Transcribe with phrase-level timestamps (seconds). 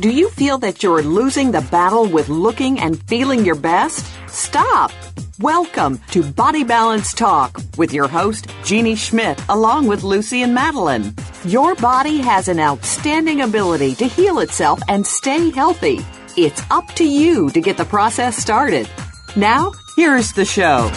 [0.00, 4.06] Do you feel that you're losing the battle with looking and feeling your best?
[4.28, 4.92] Stop!
[5.40, 11.12] Welcome to Body Balance Talk with your host, Jeannie Schmidt, along with Lucy and Madeline.
[11.44, 15.98] Your body has an outstanding ability to heal itself and stay healthy.
[16.36, 18.88] It's up to you to get the process started.
[19.34, 20.92] Now, here's the show.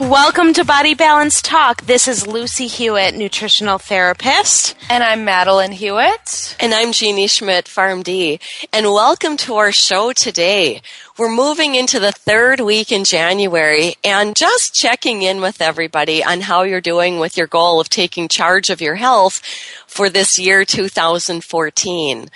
[0.00, 1.82] Welcome to Body Balance Talk.
[1.82, 4.74] This is Lucy Hewitt, nutritional therapist.
[4.90, 6.56] And I'm Madeline Hewitt.
[6.58, 8.40] And I'm Jeannie Schmidt, PharmD.
[8.72, 10.82] And welcome to our show today.
[11.18, 16.40] We're moving into the third week in January and just checking in with everybody on
[16.40, 19.40] how you're doing with your goal of taking charge of your health
[19.86, 22.28] for this year 2014.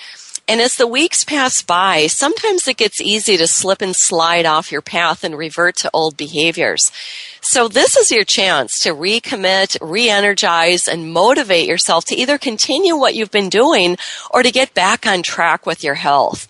[0.48, 4.70] And as the weeks pass by, sometimes it gets easy to slip and slide off
[4.70, 6.92] your path and revert to old behaviors.
[7.40, 13.16] So this is your chance to recommit, re-energize, and motivate yourself to either continue what
[13.16, 13.96] you've been doing
[14.30, 16.46] or to get back on track with your health.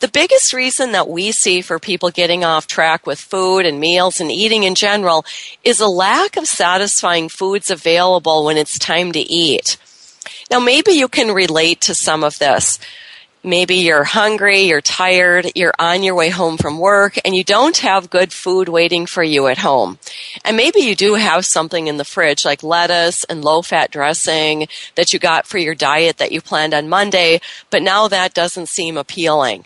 [0.00, 4.20] The biggest reason that we see for people getting off track with food and meals
[4.20, 5.24] and eating in general
[5.62, 9.76] is a lack of satisfying foods available when it's time to eat.
[10.50, 12.80] Now, maybe you can relate to some of this.
[13.44, 17.76] Maybe you're hungry, you're tired, you're on your way home from work, and you don't
[17.78, 19.98] have good food waiting for you at home.
[20.44, 24.68] And maybe you do have something in the fridge like lettuce and low fat dressing
[24.94, 28.68] that you got for your diet that you planned on Monday, but now that doesn't
[28.68, 29.64] seem appealing.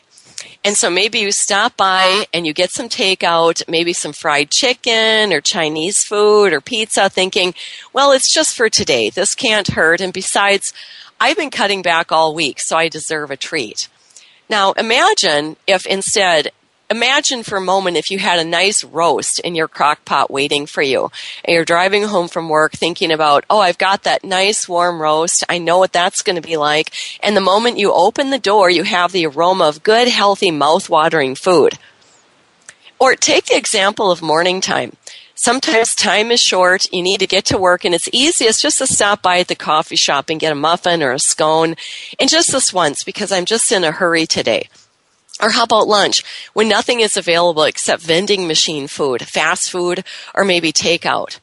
[0.65, 5.33] And so maybe you stop by and you get some takeout, maybe some fried chicken
[5.33, 7.55] or Chinese food or pizza, thinking,
[7.93, 9.11] well, it's just for today.
[9.11, 10.01] This can't hurt.
[10.01, 10.73] And besides,
[11.21, 13.88] I've been cutting back all week, so I deserve a treat.
[14.49, 16.53] Now, imagine if instead,
[16.88, 20.66] imagine for a moment if you had a nice roast in your crock pot waiting
[20.66, 21.10] for you,
[21.44, 25.43] and you're driving home from work thinking about, oh, I've got that nice warm roast.
[25.49, 26.93] I know what that's going to be like.
[27.22, 31.34] And the moment you open the door, you have the aroma of good, healthy, mouth-watering
[31.34, 31.78] food.
[32.99, 34.97] Or take the example of morning time.
[35.39, 38.87] Sometimes time is short, you need to get to work, and it's easiest just to
[38.87, 41.77] stop by at the coffee shop and get a muffin or a scone,
[42.19, 44.71] and just this once because I'm just in a hurry today.
[45.39, 46.25] Or how about lunch
[46.55, 50.05] when nothing is available except vending machine food, fast food,
[50.35, 51.39] or maybe takeout?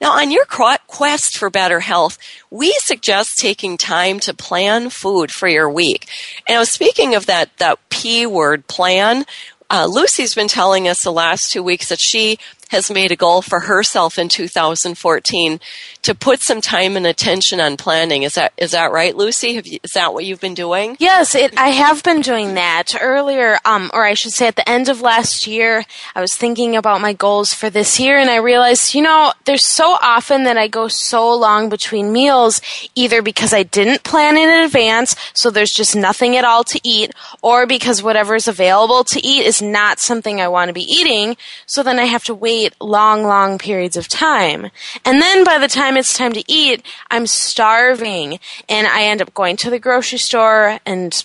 [0.00, 5.48] Now, on your quest for better health, we suggest taking time to plan food for
[5.48, 6.06] your week.
[6.46, 9.24] And I was speaking of that, that P word plan.
[9.68, 12.38] Uh, Lucy's been telling us the last two weeks that she
[12.70, 15.60] has made a goal for herself in 2014
[16.02, 18.22] to put some time and attention on planning.
[18.22, 19.48] Is that is that right, Lucy?
[19.48, 20.96] You, is that what you've been doing?
[20.98, 22.94] Yes, it, I have been doing that.
[23.00, 25.84] Earlier, um, or I should say, at the end of last year,
[26.14, 29.66] I was thinking about my goals for this year, and I realized, you know, there's
[29.66, 32.60] so often that I go so long between meals,
[32.94, 37.12] either because I didn't plan in advance, so there's just nothing at all to eat,
[37.42, 41.82] or because whatever's available to eat is not something I want to be eating, so
[41.82, 44.70] then I have to wait long, long periods of time.
[45.04, 49.34] And then by the time it's time to eat, I'm starving and I end up
[49.34, 51.24] going to the grocery store and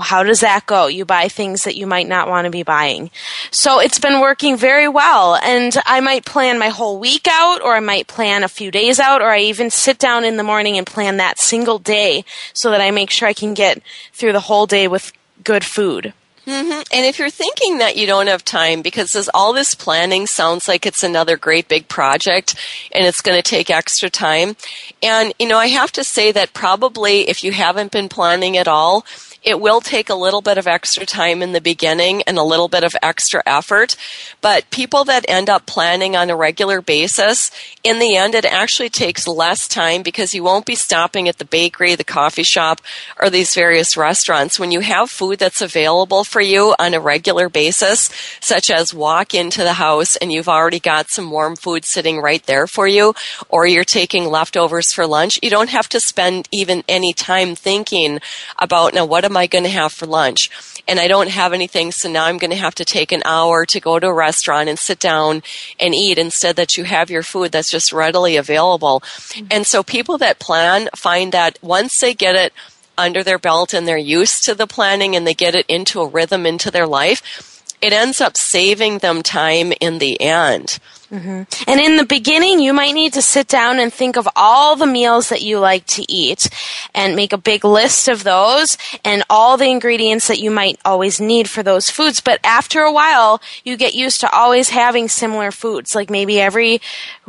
[0.00, 0.88] how does that go?
[0.88, 3.10] You buy things that you might not want to be buying.
[3.50, 5.36] So it's been working very well.
[5.36, 8.98] And I might plan my whole week out, or I might plan a few days
[8.98, 12.70] out, or I even sit down in the morning and plan that single day so
[12.72, 13.80] that I make sure I can get
[14.12, 15.12] through the whole day with
[15.44, 16.12] good food.
[16.46, 16.82] Mm-hmm.
[16.92, 20.68] And if you're thinking that you don't have time because this, all this planning sounds
[20.68, 22.54] like it's another great big project
[22.92, 24.54] and it's going to take extra time.
[25.02, 28.68] And, you know, I have to say that probably if you haven't been planning at
[28.68, 29.04] all,
[29.46, 32.66] it will take a little bit of extra time in the beginning and a little
[32.66, 33.94] bit of extra effort.
[34.40, 37.52] But people that end up planning on a regular basis,
[37.84, 41.44] in the end, it actually takes less time because you won't be stopping at the
[41.44, 42.80] bakery, the coffee shop,
[43.20, 44.58] or these various restaurants.
[44.58, 48.10] When you have food that's available for you on a regular basis,
[48.40, 52.44] such as walk into the house and you've already got some warm food sitting right
[52.46, 53.14] there for you,
[53.48, 58.18] or you're taking leftovers for lunch, you don't have to spend even any time thinking
[58.58, 60.50] about, now what am am I going to have for lunch?
[60.88, 63.66] And I don't have anything, so now I'm going to have to take an hour
[63.66, 65.42] to go to a restaurant and sit down
[65.78, 69.00] and eat instead that you have your food that's just readily available.
[69.00, 69.46] Mm-hmm.
[69.50, 72.52] And so people that plan find that once they get it
[72.96, 76.08] under their belt and they're used to the planning and they get it into a
[76.08, 80.78] rhythm into their life, it ends up saving them time in the end.
[81.10, 81.70] Mm-hmm.
[81.70, 84.86] And in the beginning, you might need to sit down and think of all the
[84.86, 86.48] meals that you like to eat
[86.94, 91.20] and make a big list of those and all the ingredients that you might always
[91.20, 92.20] need for those foods.
[92.20, 95.94] But after a while, you get used to always having similar foods.
[95.94, 96.80] Like maybe every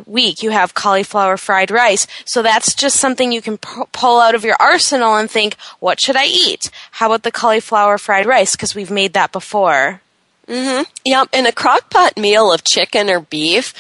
[0.06, 2.08] week you have cauliflower fried rice.
[2.26, 6.00] So that's just something you can p- pull out of your arsenal and think, what
[6.00, 6.72] should I eat?
[6.92, 8.56] How about the cauliflower fried rice?
[8.56, 10.02] Because we've made that before.
[10.48, 10.84] Mm-hmm.
[11.06, 11.30] Yep.
[11.34, 13.74] And a crock pot meal of chicken or beef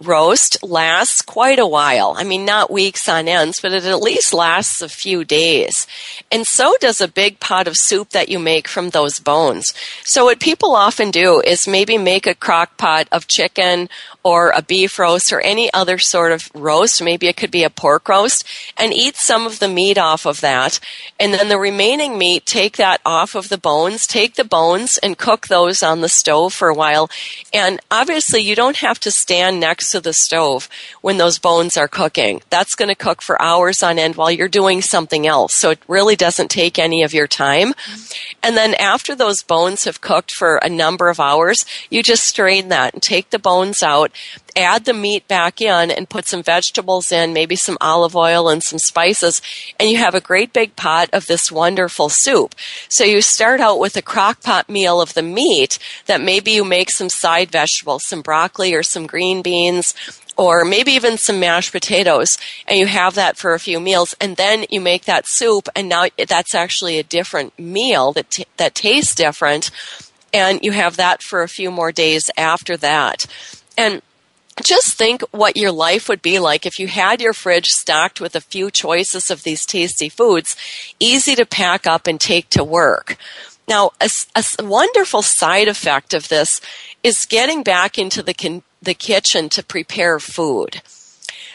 [0.00, 2.14] roast lasts quite a while.
[2.16, 5.86] I mean, not weeks on ends, but it at least lasts a few days.
[6.30, 9.72] And so does a big pot of soup that you make from those bones.
[10.04, 13.88] So what people often do is maybe make a crock pot of chicken
[14.22, 17.02] or a beef roast or any other sort of roast.
[17.02, 18.44] Maybe it could be a pork roast
[18.76, 20.80] and eat some of the meat off of that.
[21.20, 25.16] And then the remaining meat, take that off of the bones, take the bones and
[25.16, 27.08] cook those on the stove for a while.
[27.54, 30.68] And obviously you don't have to stand next to the stove
[31.00, 32.42] when those bones are cooking.
[32.50, 35.54] That's going to cook for hours on end while you're doing something else.
[35.54, 37.72] So it really doesn't take any of your time.
[38.42, 42.68] And then after those bones have cooked for a number of hours, you just strain
[42.68, 44.07] that and take the bones out
[44.56, 48.62] add the meat back in and put some vegetables in, maybe some olive oil and
[48.62, 49.40] some spices,
[49.78, 52.54] and you have a great big pot of this wonderful soup.
[52.88, 56.64] So you start out with a crock pot meal of the meat that maybe you
[56.64, 59.94] make some side vegetables, some broccoli or some green beans,
[60.38, 64.36] or maybe even some mashed potatoes and you have that for a few meals and
[64.36, 68.74] then you make that soup and now that's actually a different meal that t- that
[68.74, 69.70] tastes different
[70.32, 73.26] and you have that for a few more days after that
[73.78, 74.02] and
[74.64, 78.34] just think what your life would be like if you had your fridge stocked with
[78.34, 80.56] a few choices of these tasty foods,
[80.98, 83.16] easy to pack up and take to work.
[83.68, 86.60] Now, a, a wonderful side effect of this
[87.04, 90.82] is getting back into the, the kitchen to prepare food.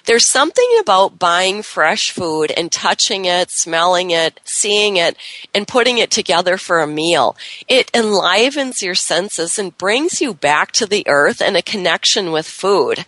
[0.06, 5.16] There's something about buying fresh food and touching it, smelling it, seeing it,
[5.56, 7.38] and putting it together for a meal.
[7.70, 12.46] It enlivens your senses and brings you back to the earth and a connection with
[12.46, 13.06] food.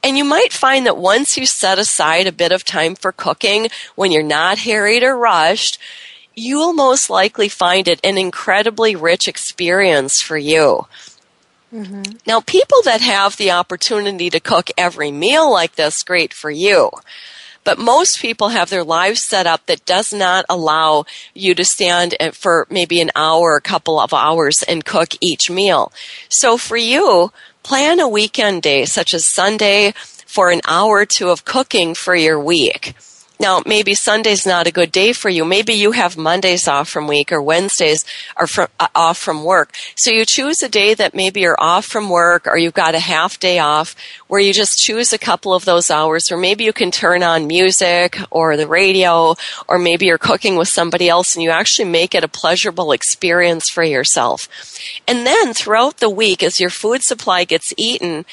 [0.00, 3.66] And you might find that once you set aside a bit of time for cooking
[3.96, 5.80] when you're not harried or rushed,
[6.36, 10.86] you'll most likely find it an incredibly rich experience for you.
[11.72, 12.16] Mm-hmm.
[12.26, 16.90] Now, people that have the opportunity to cook every meal like this, great for you.
[17.64, 21.04] But most people have their lives set up that does not allow
[21.34, 25.92] you to stand for maybe an hour, a couple of hours and cook each meal.
[26.30, 27.30] So for you,
[27.62, 29.92] plan a weekend day such as Sunday
[30.24, 32.94] for an hour or two of cooking for your week.
[33.40, 35.44] Now, maybe Sunday's not a good day for you.
[35.44, 38.04] Maybe you have Mondays off from week or Wednesdays
[38.36, 39.72] are from, uh, off from work.
[39.94, 43.00] So you choose a day that maybe you're off from work or you've got a
[43.00, 43.94] half day off
[44.26, 47.46] where you just choose a couple of those hours or maybe you can turn on
[47.46, 49.36] music or the radio
[49.68, 53.70] or maybe you're cooking with somebody else and you actually make it a pleasurable experience
[53.70, 54.48] for yourself.
[55.06, 58.24] And then throughout the week as your food supply gets eaten,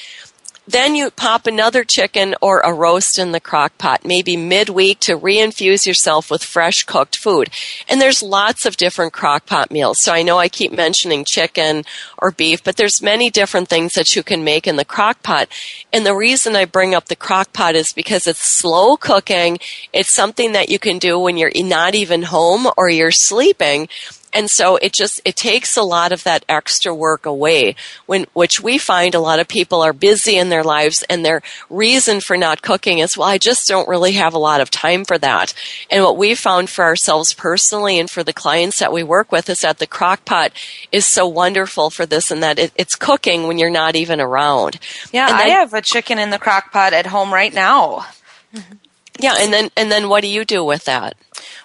[0.68, 5.18] then you pop another chicken or a roast in the crock pot, maybe midweek to
[5.18, 7.50] reinfuse yourself with fresh cooked food.
[7.88, 9.98] And there's lots of different crock pot meals.
[10.02, 11.84] So I know I keep mentioning chicken
[12.18, 15.50] or beef, but there's many different things that you can make in the crock pot.
[15.94, 19.60] And the reason I bring up the crock pot is because it's slow cooking.
[19.94, 23.88] It's something that you can do when you're not even home or you're sleeping
[24.36, 27.76] and so it just it takes a lot of that extra work away
[28.06, 31.42] when which we find a lot of people are busy in their lives and their
[31.70, 35.06] reason for not cooking is well I just don't really have a lot of time
[35.06, 35.54] for that.
[35.90, 39.50] And what we found for ourselves personally and for the clients that we work with
[39.50, 40.52] is that the crock pot
[40.92, 44.80] is so wonderful for this and that it, it's cooking when you're not even around.
[45.12, 48.06] Yeah, then, I have a chicken in the crock pot at home right now.
[48.54, 48.76] Mm-hmm.
[49.20, 51.16] Yeah, and then and then what do you do with that?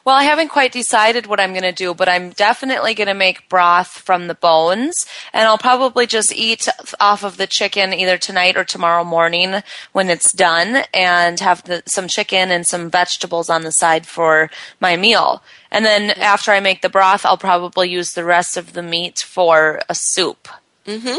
[0.04, 3.14] Well, I haven't quite decided what I'm going to do, but I'm definitely going to
[3.14, 4.94] make broth from the bones,
[5.32, 10.08] and I'll probably just eat off of the chicken either tonight or tomorrow morning when
[10.08, 14.96] it's done, and have the, some chicken and some vegetables on the side for my
[14.96, 15.42] meal.
[15.70, 19.18] And then after I make the broth, I'll probably use the rest of the meat
[19.18, 20.48] for a soup.
[20.86, 21.16] Mm-hmm.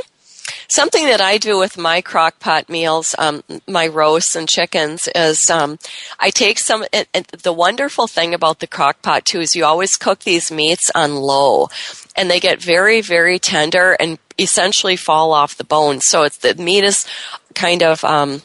[0.67, 5.50] Something that I do with my crock pot meals, um, my roasts and chickens, is
[5.50, 5.79] um,
[6.20, 6.86] I take some.
[6.91, 11.15] The wonderful thing about the crock pot too is you always cook these meats on
[11.15, 11.70] low,
[12.15, 16.00] and they get very, very tender and essentially fall off the bone.
[16.01, 17.05] So it's the meat is
[17.53, 18.41] kind of um,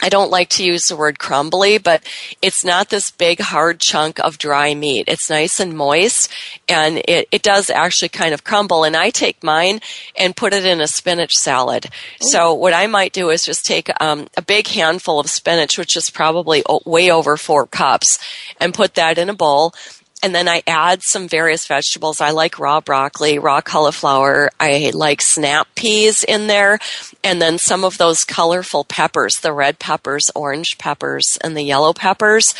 [0.00, 2.02] I don't like to use the word crumbly, but
[2.40, 5.04] it's not this big hard chunk of dry meat.
[5.08, 6.30] It's nice and moist
[6.68, 8.84] and it, it does actually kind of crumble.
[8.84, 9.80] And I take mine
[10.16, 11.86] and put it in a spinach salad.
[12.20, 15.96] So what I might do is just take um, a big handful of spinach, which
[15.96, 18.18] is probably way over four cups,
[18.60, 19.74] and put that in a bowl
[20.22, 22.20] and then I add some various vegetables.
[22.20, 24.50] I like raw broccoli, raw cauliflower.
[24.58, 26.78] I like snap peas in there.
[27.22, 31.92] And then some of those colorful peppers, the red peppers, orange peppers, and the yellow
[31.92, 32.54] peppers.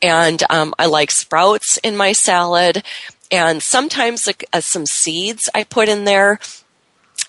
[0.00, 2.82] And um, I like sprouts in my salad.
[3.30, 6.38] And sometimes uh, some seeds I put in there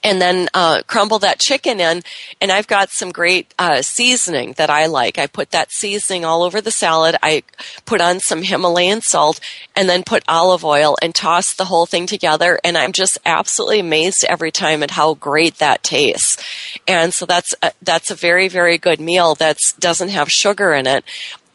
[0.08, 2.02] and then uh, crumble that chicken in.
[2.40, 5.20] And I've got some great uh, seasoning that I like.
[5.20, 7.18] I put that seasoning all over the salad.
[7.22, 7.44] I
[7.86, 9.42] put on some Himalayan salt
[9.76, 12.58] and then put olive oil and toss the whole thing together.
[12.64, 16.42] And I'm just absolutely amazed every time at how great that tastes.
[16.88, 20.88] And so that's a, that's a very very good meal that doesn't have sugar in
[20.88, 21.04] it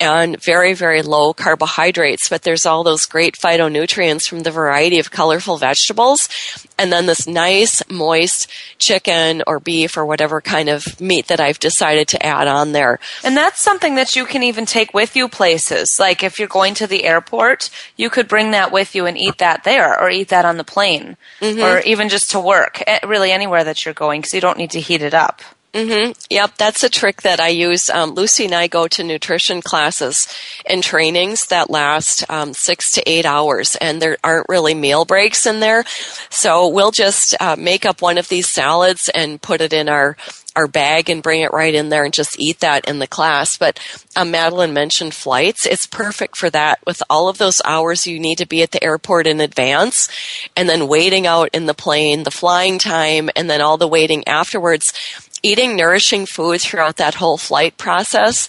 [0.03, 5.13] and very, very low carbohydrates, but there's all those great phytonutrients from the variety of
[5.13, 6.29] colorful vegetables.
[6.77, 11.61] And then this nice, moist chicken or beef or whatever kind of meat that I've
[11.61, 12.99] decided to add on there.
[13.23, 15.97] And that's something that you can even take with you places.
[16.01, 19.39] Like if you're going to the airport, you could bring that with you and eat
[19.39, 21.63] that there or eat that on the plane mm-hmm.
[21.63, 24.73] or even just to work, eh, really anywhere that you're going because you don't need
[24.73, 25.43] to heat it up.
[25.75, 26.13] Mm-hmm.
[26.29, 27.89] Yep, that's a trick that I use.
[27.89, 30.29] Um, Lucy and I go to nutrition classes
[30.67, 35.47] and trainings that last um, six to eight hours, and there aren't really meal breaks
[35.47, 35.85] in there.
[36.29, 40.17] So we'll just uh, make up one of these salads and put it in our
[40.55, 43.57] our bag and bring it right in there and just eat that in the class.
[43.57, 43.81] But
[44.15, 45.65] um, Madeline mentioned flights.
[45.65, 48.85] It's perfect for that with all of those hours you need to be at the
[48.85, 50.09] airport in advance
[50.55, 54.29] and then waiting out in the plane, the flying time, and then all the waiting
[54.29, 54.93] afterwards
[55.43, 58.49] eating nourishing food throughout that whole flight process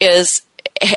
[0.00, 0.42] is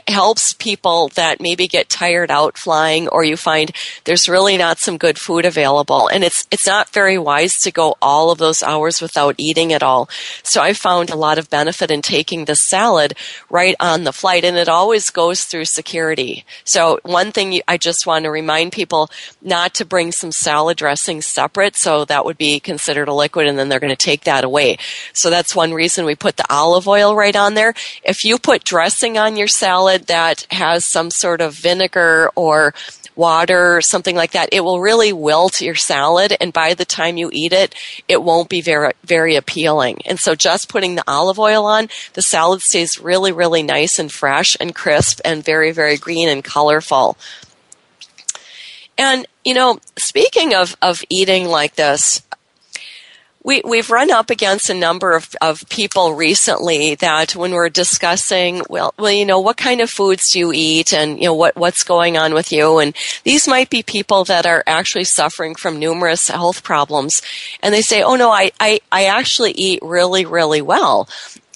[0.07, 3.71] helps people that maybe get tired out flying or you find
[4.05, 6.07] there's really not some good food available.
[6.07, 9.83] And it's it's not very wise to go all of those hours without eating at
[9.83, 10.09] all.
[10.43, 13.13] So i found a lot of benefit in taking the salad
[13.50, 16.45] right on the flight and it always goes through security.
[16.63, 19.09] So one thing i just want to remind people
[19.41, 21.75] not to bring some salad dressing separate.
[21.75, 24.77] So that would be considered a liquid and then they're going to take that away.
[25.13, 27.73] So that's one reason we put the olive oil right on there.
[28.03, 32.74] If you put dressing on your salad salad that has some sort of vinegar or
[33.16, 36.36] water or something like that, it will really wilt your salad.
[36.42, 37.74] And by the time you eat it,
[38.10, 40.01] it won't be very, very appealing.
[40.06, 44.12] And so just putting the olive oil on, the salad stays really, really nice and
[44.12, 47.18] fresh and crisp and very, very green and colorful.
[48.98, 52.24] And, you know, speaking of, of eating like this,
[53.43, 58.62] we, we've run up against a number of, of people recently that when we're discussing,
[58.69, 61.55] well, well, you know, what kind of foods do you eat and, you know, what,
[61.55, 62.77] what's going on with you?
[62.77, 67.21] And these might be people that are actually suffering from numerous health problems.
[67.63, 71.10] And they say, oh no, I, I, I actually eat really, really well.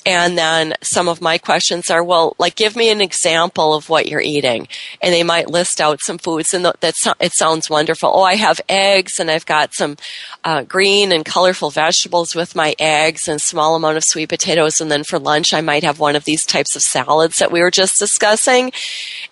[0.05, 4.07] And then some of my questions are, well, like, give me an example of what
[4.07, 4.67] you're eating.
[5.01, 8.11] And they might list out some foods and that it sounds wonderful.
[8.13, 9.97] Oh, I have eggs and I've got some
[10.43, 14.79] uh, green and colorful vegetables with my eggs and small amount of sweet potatoes.
[14.79, 17.61] And then for lunch, I might have one of these types of salads that we
[17.61, 18.71] were just discussing.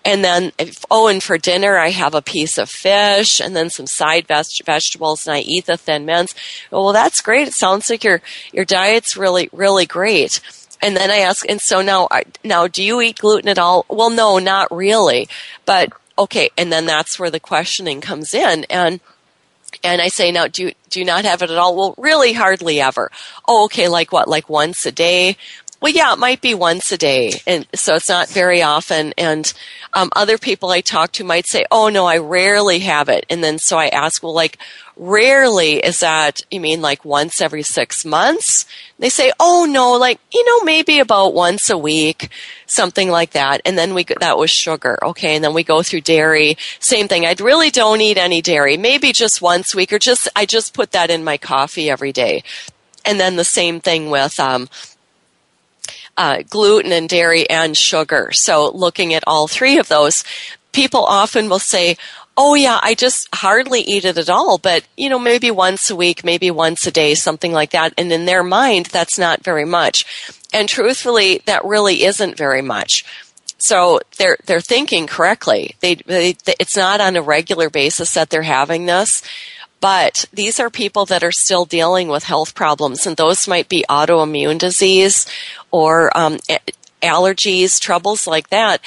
[0.03, 3.69] And then, if, oh, and for dinner, I have a piece of fish and then
[3.69, 6.33] some side veg- vegetables and I eat the thin mints.
[6.71, 7.47] Well, that's great.
[7.47, 10.41] It sounds like your, your diet's really, really great.
[10.83, 12.09] And then I ask, and so now,
[12.43, 13.85] now, do you eat gluten at all?
[13.87, 15.29] Well, no, not really.
[15.65, 18.99] But okay, and then that's where the questioning comes in, and
[19.81, 21.75] and I say, now, do do you not have it at all?
[21.75, 23.09] Well, really, hardly ever.
[23.47, 24.27] Oh, okay, like what?
[24.27, 25.37] Like once a day?
[25.83, 29.13] Well, yeah, it might be once a day, and so it's not very often.
[29.17, 29.51] And
[29.93, 33.43] um, other people I talk to might say, "Oh no, I rarely have it." And
[33.43, 34.57] then so I ask, "Well, like
[34.95, 36.39] rarely is that?
[36.49, 38.65] You mean like once every six months?"
[38.97, 42.29] They say, "Oh no, like you know, maybe about once a week,
[42.65, 45.35] something like that." And then we that was sugar, okay.
[45.35, 47.25] And then we go through dairy, same thing.
[47.25, 50.73] I really don't eat any dairy, maybe just once a week, or just I just
[50.73, 52.41] put that in my coffee every day.
[53.05, 54.69] And then the same thing with um,
[56.17, 58.29] uh, gluten and dairy and sugar.
[58.33, 60.23] So looking at all three of those,
[60.71, 61.97] people often will say,
[62.35, 65.95] Oh yeah, I just hardly eat it at all, but you know, maybe once a
[65.95, 67.93] week, maybe once a day, something like that.
[67.95, 70.03] And in their mind, that's not very much.
[70.51, 73.05] And truthfully, that really isn't very much.
[73.59, 75.75] So they're they're thinking correctly.
[75.79, 79.21] They, they, it's not on a regular basis that they're having this.
[79.83, 83.83] But these are people that are still dealing with health problems, and those might be
[83.89, 85.27] autoimmune disease
[85.71, 86.39] or um,
[87.01, 88.79] allergies, troubles like that.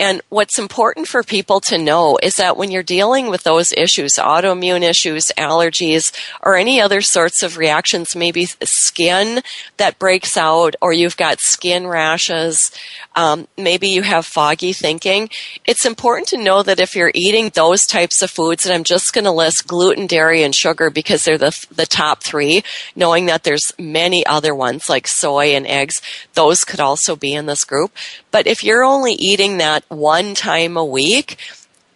[0.00, 4.14] And what's important for people to know is that when you're dealing with those issues,
[4.14, 6.10] autoimmune issues, allergies,
[6.42, 9.42] or any other sorts of reactions, maybe skin
[9.76, 12.72] that breaks out, or you've got skin rashes,
[13.14, 15.28] um, maybe you have foggy thinking,
[15.66, 19.12] it's important to know that if you're eating those types of foods, and I'm just
[19.12, 22.64] going to list gluten, dairy, and sugar because they're the, the top three,
[22.96, 26.00] knowing that there's many other ones like soy and eggs,
[26.32, 27.92] those could also be in this group.
[28.30, 31.36] But if you're only eating that one time a week,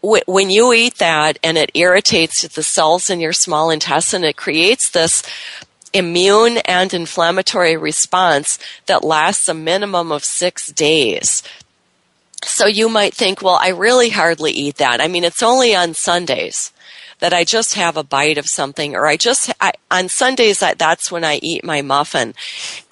[0.03, 4.91] when you eat that and it irritates the cells in your small intestine, it creates
[4.91, 5.23] this
[5.95, 11.43] immune and inflammatory response that lasts a minimum of six days.
[12.43, 15.01] So you might think, well, I really hardly eat that.
[15.01, 16.74] I mean, it's only on Sundays
[17.25, 20.79] that I just have a bite of something, or I just I, on Sundays that
[20.79, 22.35] that's when I eat my muffin.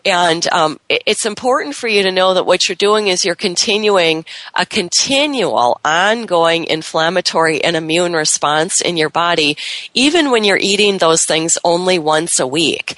[0.07, 4.25] And um, it's important for you to know that what you're doing is you're continuing
[4.55, 9.59] a continual, ongoing inflammatory and immune response in your body,
[9.93, 12.97] even when you're eating those things only once a week.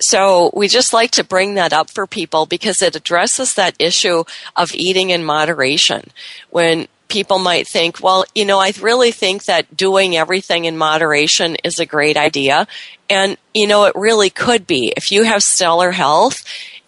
[0.00, 4.24] So we just like to bring that up for people because it addresses that issue
[4.56, 6.12] of eating in moderation.
[6.48, 11.56] When people might think, well, you know, I really think that doing everything in moderation
[11.62, 12.66] is a great idea.
[13.10, 14.92] And, you know, it really could be.
[14.96, 16.42] If you have stellar health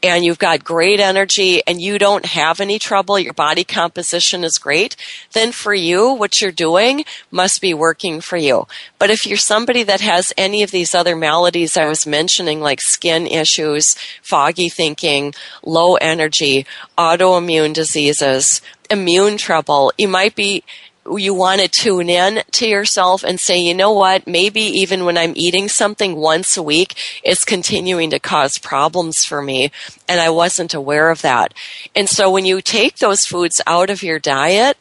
[0.04, 4.58] and you've got great energy and you don't have any trouble, your body composition is
[4.58, 4.96] great,
[5.32, 8.66] then for you, what you're doing must be working for you.
[8.98, 12.82] But if you're somebody that has any of these other maladies I was mentioning, like
[12.82, 15.32] skin issues, foggy thinking,
[15.64, 16.66] low energy,
[16.98, 20.64] autoimmune diseases, immune trouble, you might be
[21.10, 25.18] you want to tune in to yourself and say, you know what, maybe even when
[25.18, 29.70] I'm eating something once a week, it's continuing to cause problems for me.
[30.08, 31.52] And I wasn't aware of that.
[31.94, 34.78] And so when you take those foods out of your diet,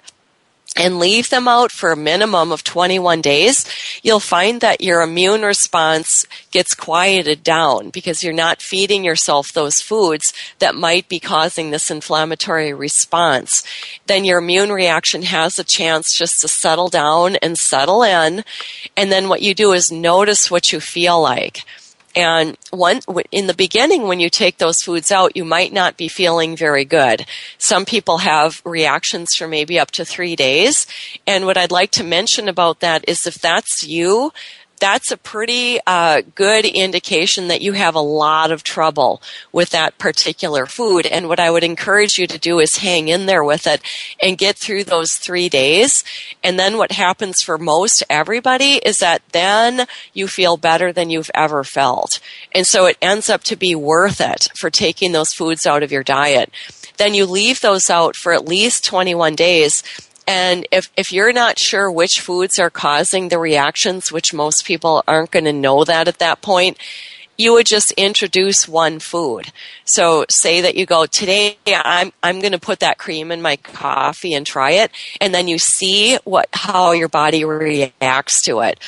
[0.75, 3.65] and leave them out for a minimum of 21 days,
[4.01, 9.81] you'll find that your immune response gets quieted down because you're not feeding yourself those
[9.81, 13.63] foods that might be causing this inflammatory response.
[14.07, 18.43] Then your immune reaction has a chance just to settle down and settle in.
[18.97, 21.63] And then what you do is notice what you feel like.
[22.15, 22.99] And one,
[23.31, 26.85] in the beginning, when you take those foods out, you might not be feeling very
[26.85, 27.25] good.
[27.57, 30.85] Some people have reactions for maybe up to three days.
[31.25, 34.31] And what I'd like to mention about that is if that's you,
[34.83, 39.21] that's a pretty uh, good indication that you have a lot of trouble
[39.53, 41.05] with that particular food.
[41.05, 43.81] And what I would encourage you to do is hang in there with it
[44.21, 46.03] and get through those three days.
[46.43, 51.31] And then what happens for most everybody is that then you feel better than you've
[51.33, 52.19] ever felt.
[52.53, 55.93] And so it ends up to be worth it for taking those foods out of
[55.93, 56.51] your diet.
[56.97, 59.81] Then you leave those out for at least 21 days
[60.27, 65.03] and if, if you're not sure which foods are causing the reactions, which most people
[65.07, 66.77] aren't going to know that at that point,
[67.37, 69.51] you would just introduce one food.
[69.85, 73.55] So say that you go, today I'm, I'm going to put that cream in my
[73.57, 74.91] coffee and try it.
[75.19, 78.79] And then you see what, how your body reacts to it.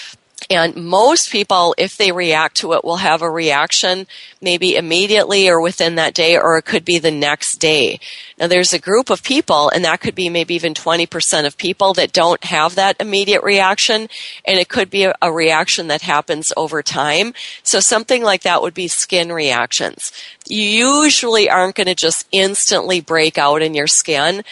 [0.50, 4.08] And most people, if they react to it, will have a reaction
[4.42, 8.00] maybe immediately or within that day, or it could be the next day.
[8.38, 11.94] Now, there's a group of people, and that could be maybe even 20% of people
[11.94, 14.08] that don't have that immediate reaction,
[14.46, 17.34] and it could be a, a reaction that happens over time.
[17.64, 20.12] So, something like that would be skin reactions.
[20.48, 20.62] You
[21.04, 24.44] usually aren't going to just instantly break out in your skin,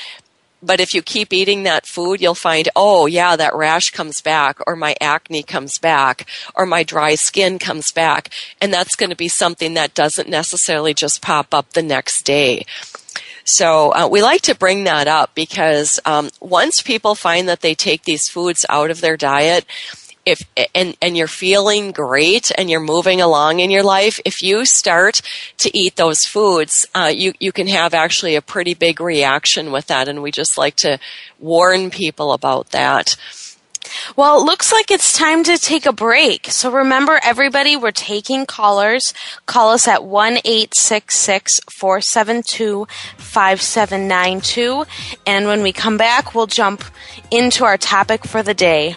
[0.64, 4.58] but if you keep eating that food, you'll find, oh, yeah, that rash comes back,
[4.66, 8.30] or my acne comes back, or my dry skin comes back.
[8.62, 12.66] And that's going to be something that doesn't necessarily just pop up the next day.
[13.46, 17.76] So uh, we like to bring that up because um, once people find that they
[17.76, 19.66] take these foods out of their diet,
[20.26, 20.42] if
[20.74, 25.22] and and you're feeling great and you're moving along in your life, if you start
[25.58, 29.88] to eat those foods, uh, you you can have actually a pretty big reaction with
[29.88, 30.98] that, and we just like to
[31.40, 33.16] warn people about that.
[34.16, 36.48] Well, it looks like it's time to take a break.
[36.48, 39.14] So remember, everybody, we're taking callers.
[39.46, 44.86] Call us at 1 472 5792.
[45.28, 46.86] And when we come back, we'll jump
[47.30, 48.96] into our topic for the day.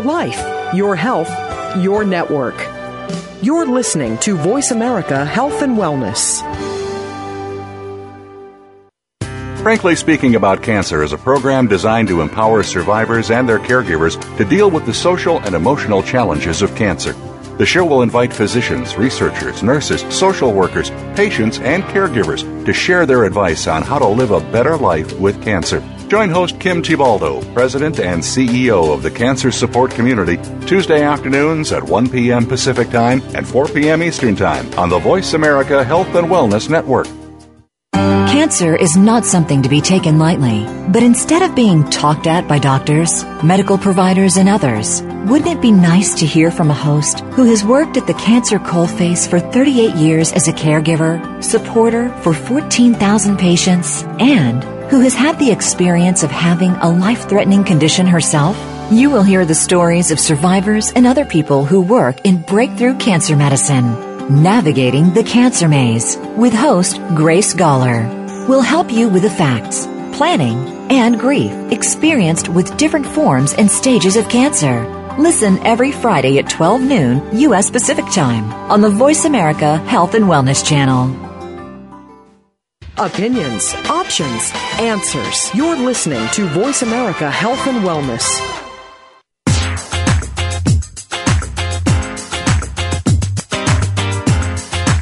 [0.00, 1.28] Your life, your health,
[1.76, 2.54] your network.
[3.42, 6.40] You're listening to Voice America Health and Wellness.
[9.60, 14.44] Frankly Speaking About Cancer is a program designed to empower survivors and their caregivers to
[14.46, 17.12] deal with the social and emotional challenges of cancer.
[17.58, 23.24] The show will invite physicians, researchers, nurses, social workers, patients, and caregivers to share their
[23.24, 25.84] advice on how to live a better life with cancer.
[26.10, 31.84] Join host Kim Thiboldeaux, President and CEO of the Cancer Support Community, Tuesday afternoons at
[31.84, 32.46] 1 p.m.
[32.46, 34.02] Pacific Time and 4 p.m.
[34.02, 37.06] Eastern Time on the Voice America Health and Wellness Network.
[37.92, 42.58] Cancer is not something to be taken lightly, but instead of being talked at by
[42.58, 47.44] doctors, medical providers, and others, wouldn't it be nice to hear from a host who
[47.44, 53.36] has worked at the cancer coalface for 38 years as a caregiver, supporter for 14,000
[53.36, 58.58] patients, and who has had the experience of having a life threatening condition herself?
[58.90, 63.36] You will hear the stories of survivors and other people who work in breakthrough cancer
[63.36, 64.42] medicine.
[64.42, 70.58] Navigating the Cancer Maze with host Grace Galler will help you with the facts, planning,
[70.90, 74.84] and grief experienced with different forms and stages of cancer.
[75.18, 77.70] Listen every Friday at 12 noon U.S.
[77.70, 81.29] Pacific Time on the Voice America Health and Wellness Channel.
[83.00, 85.54] Opinions, options, answers.
[85.54, 88.28] You're listening to Voice America Health and Wellness.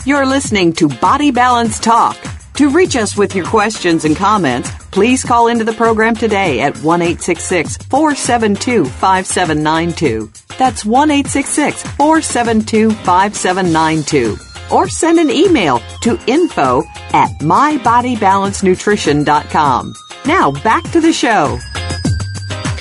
[0.06, 2.16] You're listening to Body Balance Talk.
[2.54, 6.76] To reach us with your questions and comments, please call into the program today at
[6.78, 10.30] 1 472 5792.
[10.56, 14.47] That's 1 472 5792.
[14.70, 19.94] Or send an email to info at mybodybalancenutrition.com.
[20.26, 21.58] Now back to the show.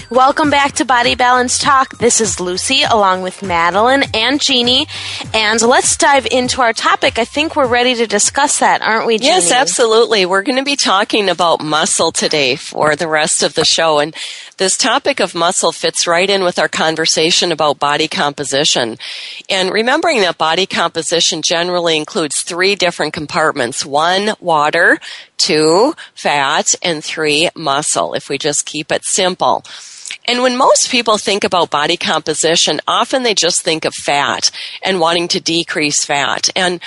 [0.10, 1.98] Welcome back to Body Balance Talk.
[1.98, 4.88] This is Lucy along with Madeline and Jeannie.
[5.34, 7.20] And let's dive into our topic.
[7.20, 9.32] I think we're ready to discuss that, aren't we, Jeannie?
[9.32, 10.26] Yes, absolutely.
[10.26, 14.00] We're going to be talking about muscle today for the rest of the show.
[14.00, 14.16] And
[14.56, 18.98] this topic of muscle fits right in with our conversation about body composition.
[19.50, 23.86] And remembering that body composition generally includes three different compartments.
[23.86, 25.00] One, water.
[25.38, 26.74] Two, fat.
[26.82, 29.64] And three, muscle, if we just keep it simple.
[30.26, 34.52] And when most people think about body composition, often they just think of fat
[34.84, 36.50] and wanting to decrease fat.
[36.56, 36.82] And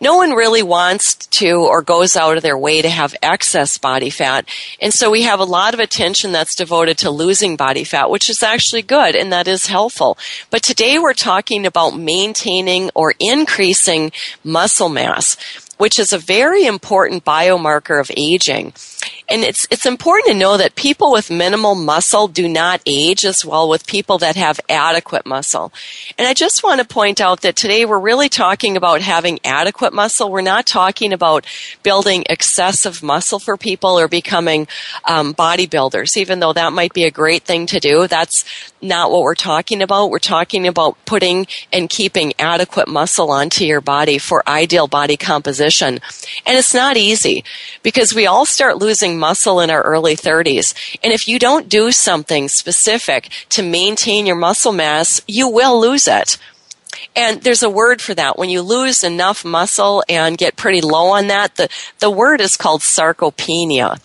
[0.00, 4.10] no one really wants to or goes out of their way to have excess body
[4.10, 4.48] fat.
[4.80, 8.28] And so we have a lot of attention that's devoted to losing body fat, which
[8.28, 10.18] is actually good and that is helpful.
[10.50, 14.10] But today we're talking about maintaining or increasing
[14.42, 15.36] muscle mass
[15.80, 18.70] which is a very important biomarker of aging.
[19.28, 23.44] And it's, it's important to know that people with minimal muscle do not age as
[23.44, 25.72] well with people that have adequate muscle.
[26.18, 29.92] And I just want to point out that today we're really talking about having adequate
[29.92, 30.30] muscle.
[30.30, 31.46] We're not talking about
[31.82, 34.66] building excessive muscle for people or becoming
[35.04, 38.06] um, bodybuilders, even though that might be a great thing to do.
[38.06, 38.44] That's
[38.82, 40.10] not what we're talking about.
[40.10, 46.00] We're talking about putting and keeping adequate muscle onto your body for ideal body composition.
[46.46, 47.44] And it's not easy
[47.82, 50.98] because we all start losing muscle in our early 30s.
[51.02, 56.06] And if you don't do something specific to maintain your muscle mass, you will lose
[56.06, 56.36] it.
[57.14, 58.38] And there's a word for that.
[58.38, 62.56] When you lose enough muscle and get pretty low on that, the, the word is
[62.56, 64.00] called sarcopenia.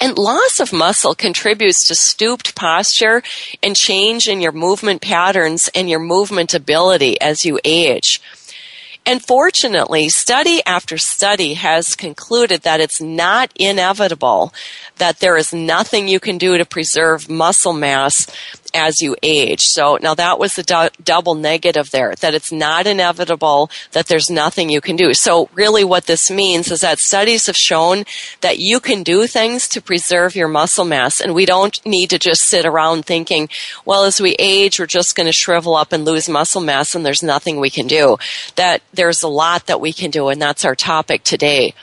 [0.00, 3.22] And loss of muscle contributes to stooped posture
[3.62, 8.22] and change in your movement patterns and your movement ability as you age.
[9.06, 14.52] And fortunately, study after study has concluded that it's not inevitable
[14.98, 18.26] that there is nothing you can do to preserve muscle mass
[18.74, 19.60] as you age.
[19.62, 24.70] So now that was the double negative there, that it's not inevitable, that there's nothing
[24.70, 25.14] you can do.
[25.14, 28.04] So really what this means is that studies have shown
[28.40, 32.18] that you can do things to preserve your muscle mass and we don't need to
[32.18, 33.48] just sit around thinking,
[33.84, 37.04] well, as we age, we're just going to shrivel up and lose muscle mass and
[37.04, 38.16] there's nothing we can do.
[38.56, 41.74] That there's a lot that we can do and that's our topic today.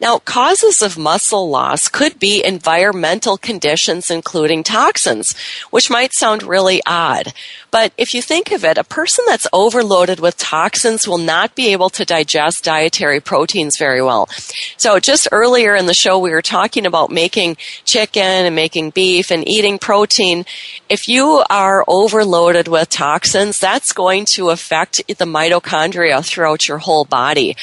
[0.00, 5.34] Now, causes of muscle loss could be environmental conditions, including toxins,
[5.70, 7.32] which might sound really odd.
[7.70, 11.72] But if you think of it, a person that's overloaded with toxins will not be
[11.72, 14.28] able to digest dietary proteins very well.
[14.76, 19.30] So just earlier in the show, we were talking about making chicken and making beef
[19.30, 20.44] and eating protein.
[20.88, 27.04] If you are overloaded with toxins, that's going to affect the mitochondria throughout your whole
[27.04, 27.56] body.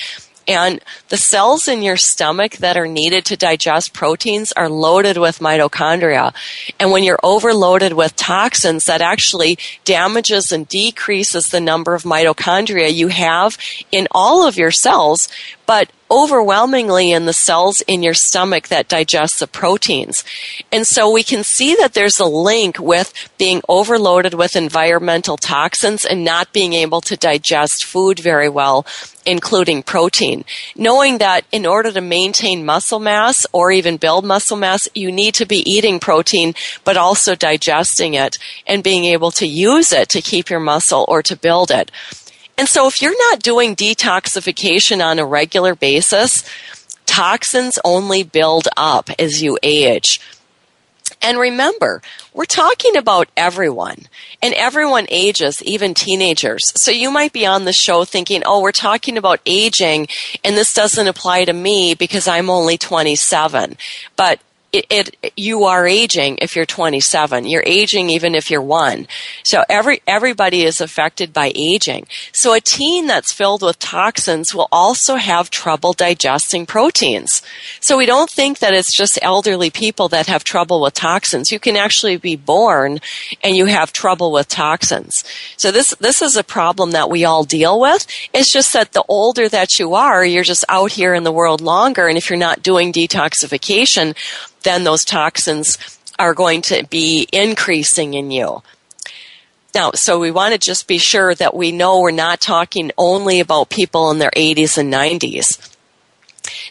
[0.47, 5.39] And the cells in your stomach that are needed to digest proteins are loaded with
[5.39, 6.33] mitochondria.
[6.79, 12.93] And when you're overloaded with toxins, that actually damages and decreases the number of mitochondria
[12.93, 13.57] you have
[13.91, 15.27] in all of your cells.
[15.65, 20.23] But overwhelmingly in the cells in your stomach that digest the proteins.
[20.71, 26.05] And so we can see that there's a link with being overloaded with environmental toxins
[26.05, 28.85] and not being able to digest food very well
[29.25, 30.43] including protein.
[30.75, 35.35] Knowing that in order to maintain muscle mass or even build muscle mass, you need
[35.35, 40.21] to be eating protein, but also digesting it and being able to use it to
[40.21, 41.91] keep your muscle or to build it.
[42.61, 46.47] And so if you're not doing detoxification on a regular basis,
[47.07, 50.21] toxins only build up as you age.
[51.23, 52.03] And remember,
[52.35, 54.07] we're talking about everyone,
[54.43, 56.61] and everyone ages, even teenagers.
[56.75, 60.07] So you might be on the show thinking, oh, we're talking about aging,
[60.43, 63.75] and this doesn't apply to me because I'm only 27.
[64.15, 64.39] But
[64.71, 67.45] it, it, you are aging if you're 27.
[67.45, 69.05] You're aging even if you're one.
[69.43, 72.07] So every everybody is affected by aging.
[72.31, 77.41] So a teen that's filled with toxins will also have trouble digesting proteins.
[77.81, 81.51] So we don't think that it's just elderly people that have trouble with toxins.
[81.51, 82.99] You can actually be born
[83.43, 85.23] and you have trouble with toxins.
[85.57, 88.07] So this this is a problem that we all deal with.
[88.33, 91.59] It's just that the older that you are, you're just out here in the world
[91.59, 94.15] longer and if you're not doing detoxification,
[94.63, 95.77] then those toxins
[96.19, 98.61] are going to be increasing in you.
[99.73, 103.39] Now, so we want to just be sure that we know we're not talking only
[103.39, 105.70] about people in their 80s and 90s.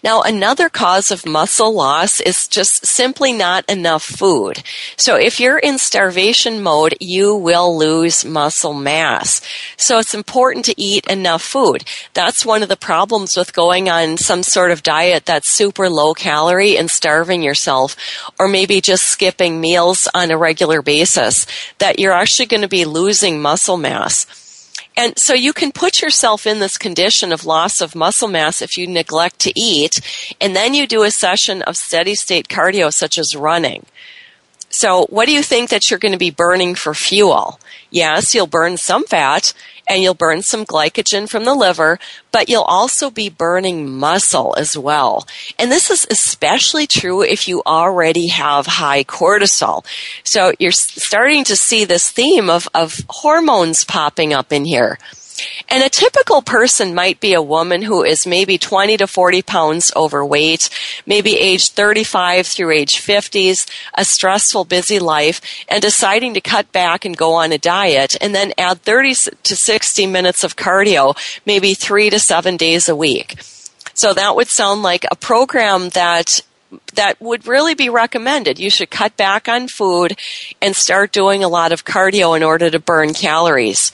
[0.02, 4.62] Now, another cause of muscle loss is just simply not enough food.
[4.96, 9.40] So if you're in starvation mode, you will lose muscle mass.
[9.76, 11.84] So it's important to eat enough food.
[12.14, 16.14] That's one of the problems with going on some sort of diet that's super low
[16.14, 17.96] calorie and starving yourself,
[18.38, 21.46] or maybe just skipping meals on a regular basis,
[21.78, 24.26] that you're actually going to be losing muscle mass.
[24.96, 28.76] And so you can put yourself in this condition of loss of muscle mass if
[28.76, 30.00] you neglect to eat,
[30.40, 33.86] and then you do a session of steady state cardio, such as running.
[34.72, 37.58] So, what do you think that you're going to be burning for fuel?
[37.90, 39.52] Yes, you'll burn some fat
[39.90, 41.98] and you'll burn some glycogen from the liver,
[42.30, 45.26] but you'll also be burning muscle as well.
[45.58, 49.84] And this is especially true if you already have high cortisol.
[50.22, 54.96] So you're starting to see this theme of, of hormones popping up in here.
[55.68, 59.90] And a typical person might be a woman who is maybe 20 to 40 pounds
[59.94, 60.68] overweight,
[61.06, 67.04] maybe age 35 through age 50s, a stressful, busy life, and deciding to cut back
[67.04, 71.74] and go on a diet, and then add 30 to 60 minutes of cardio, maybe
[71.74, 73.40] three to seven days a week.
[73.94, 76.40] So that would sound like a program that
[76.94, 78.58] that would really be recommended.
[78.58, 80.16] You should cut back on food
[80.62, 83.92] and start doing a lot of cardio in order to burn calories.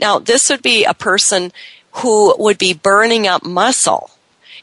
[0.00, 1.52] Now, this would be a person
[1.92, 4.10] who would be burning up muscle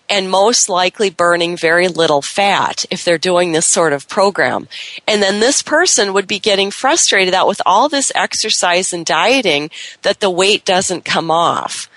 [0.09, 4.67] and most likely burning very little fat if they're doing this sort of program.
[5.07, 9.71] And then this person would be getting frustrated that with all this exercise and dieting
[10.03, 11.89] that the weight doesn't come off.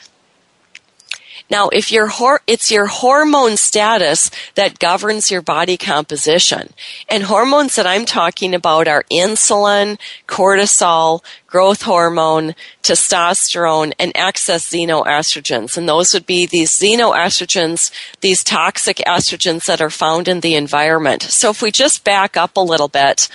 [1.50, 6.74] Now, if your hor- it's your hormone status that governs your body composition.
[7.08, 15.76] And hormones that I'm talking about are insulin, cortisol, growth hormone, testosterone, and excess xenoestrogens.
[15.76, 21.22] And those would be these xenoestrogens, these toxic estrogens that are found in the environment.
[21.22, 23.28] So if we just back up a little bit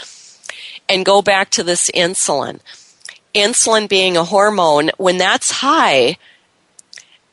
[0.87, 2.59] and go back to this insulin,
[3.33, 6.17] insulin being a hormone, when that's high,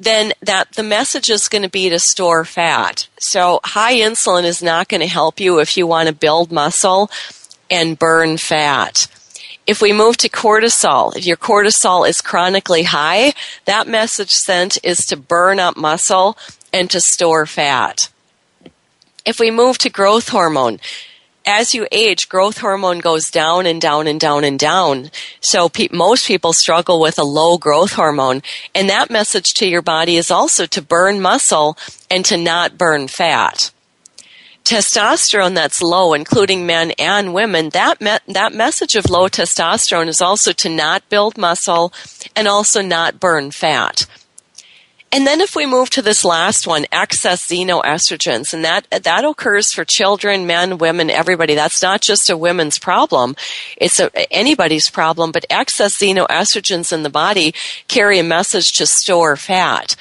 [0.01, 3.07] then that the message is going to be to store fat.
[3.19, 7.11] So high insulin is not going to help you if you want to build muscle
[7.71, 9.07] and burn fat.
[9.67, 13.35] If we move to cortisol, if your cortisol is chronically high,
[13.67, 16.37] that message sent is to burn up muscle
[16.73, 18.09] and to store fat.
[19.27, 20.81] If we move to growth hormone,
[21.51, 25.11] as you age, growth hormone goes down and down and down and down.
[25.41, 28.43] So pe- most people struggle with a low growth hormone.
[28.75, 31.77] And that message to your body is also to burn muscle
[32.11, 33.71] and to not burn fat.
[34.65, 40.21] Testosterone that's low, including men and women, that, me- that message of low testosterone is
[40.21, 41.93] also to not build muscle
[42.37, 44.07] and also not burn fat.
[45.13, 49.73] And then if we move to this last one, excess xenoestrogens, and that, that occurs
[49.73, 51.57] for children, men, women, everybody.
[51.57, 53.35] That's not just a women's problem.
[53.77, 57.55] It's a, anybody's problem, but excess xenoestrogens in the body
[57.89, 59.97] carry a message to store fat.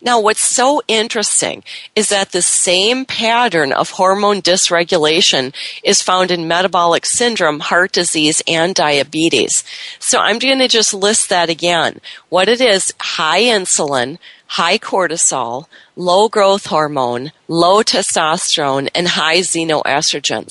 [0.00, 1.62] Now, what's so interesting
[1.94, 8.42] is that the same pattern of hormone dysregulation is found in metabolic syndrome, heart disease,
[8.48, 9.64] and diabetes.
[9.98, 12.00] So I'm going to just list that again.
[12.28, 20.50] What it is, high insulin, high cortisol, low growth hormone, low testosterone, and high xenoestrogens.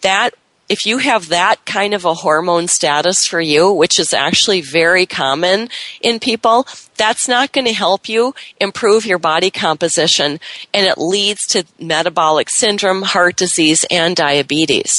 [0.00, 0.34] That
[0.68, 5.06] if you have that kind of a hormone status for you, which is actually very
[5.06, 5.70] common
[6.02, 10.38] in people, that's not going to help you improve your body composition
[10.74, 14.92] and it leads to metabolic syndrome, heart disease, and diabetes.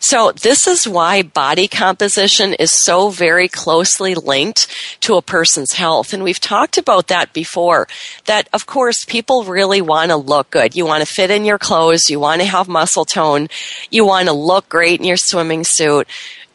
[0.00, 4.66] So this is why body composition is so very closely linked
[5.00, 6.12] to a person's health.
[6.12, 7.88] And we've talked about that before,
[8.26, 10.76] that of course people really want to look good.
[10.76, 12.08] You want to fit in your clothes.
[12.08, 13.48] You want to have muscle tone.
[13.90, 16.08] You want to look great in your swimming suit.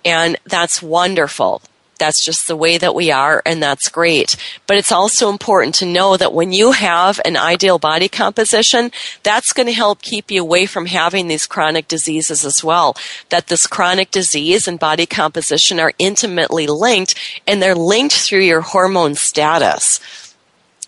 [0.06, 1.62] And that's wonderful.
[2.00, 4.36] That's just the way that we are, and that's great.
[4.66, 9.54] But it's also important to know that when you have an ideal body composition, that's
[9.54, 12.96] going to help keep you away from having these chronic diseases as well.
[13.30, 18.62] That this chronic disease and body composition are intimately linked, and they're linked through your
[18.62, 20.00] hormone status.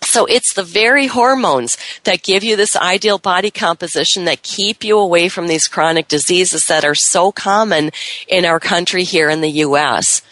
[0.02, 4.98] So it's the very hormones that give you this ideal body composition that keep you
[4.98, 7.90] away from these chronic diseases that are so common
[8.26, 10.22] in our country here in the U.S.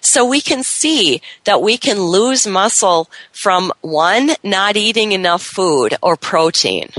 [0.00, 5.96] So we can see that we can lose muscle from one, not eating enough food
[6.02, 6.90] or protein.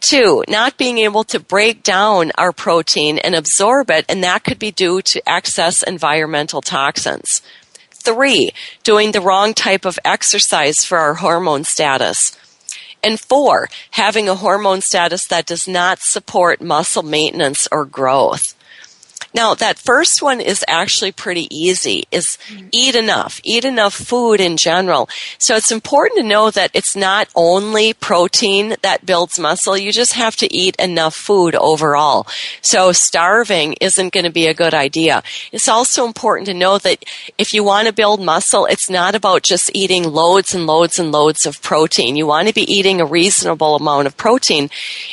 [0.00, 4.58] Two, not being able to break down our protein and absorb it, and that could
[4.58, 7.40] be due to excess environmental toxins.
[7.92, 8.50] Three,
[8.82, 12.36] doing the wrong type of exercise for our hormone status.
[13.00, 18.56] And four, having a hormone status that does not support muscle maintenance or growth.
[19.34, 22.68] Now, that first one is actually pretty easy, is mm-hmm.
[22.72, 25.08] eat enough, eat enough food in general.
[25.38, 30.14] So it's important to know that it's not only protein that builds muscle, you just
[30.14, 32.26] have to eat enough food overall.
[32.60, 35.22] So starving isn't going to be a good idea.
[35.50, 37.04] It's also important to know that
[37.38, 41.10] if you want to build muscle, it's not about just eating loads and loads and
[41.10, 42.16] loads of protein.
[42.16, 44.68] You want to be eating a reasonable amount of protein.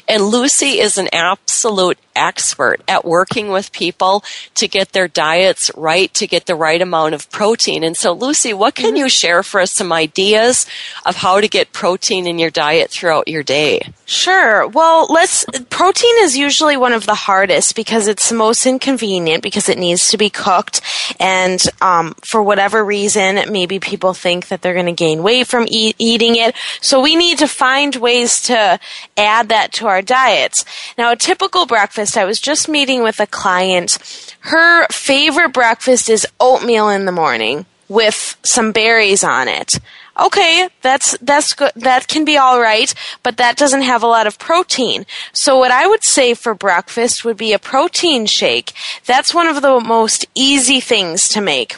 [0.07, 4.23] And Lucy is an absolute expert at working with people
[4.55, 7.83] to get their diets right, to get the right amount of protein.
[7.83, 10.67] And so, Lucy, what can you share for us some ideas
[11.05, 13.81] of how to get protein in your diet throughout your day?
[14.05, 14.67] Sure.
[14.67, 15.45] Well, let's.
[15.69, 20.07] Protein is usually one of the hardest because it's the most inconvenient because it needs
[20.09, 20.81] to be cooked,
[21.19, 25.65] and um, for whatever reason, maybe people think that they're going to gain weight from
[25.69, 26.55] eat, eating it.
[26.81, 28.79] So we need to find ways to
[29.15, 30.65] add that to our diets.
[30.97, 32.08] Now, a typical breakfast.
[32.17, 33.97] I was just meeting with a client.
[34.41, 39.79] Her favorite breakfast is oatmeal in the morning with some berries on it
[40.19, 41.71] okay, that's that's good.
[41.75, 42.93] That can be all right,
[43.23, 45.05] but that doesn't have a lot of protein.
[45.33, 48.73] So what I would say for breakfast would be a protein shake.
[49.05, 51.77] That's one of the most easy things to make.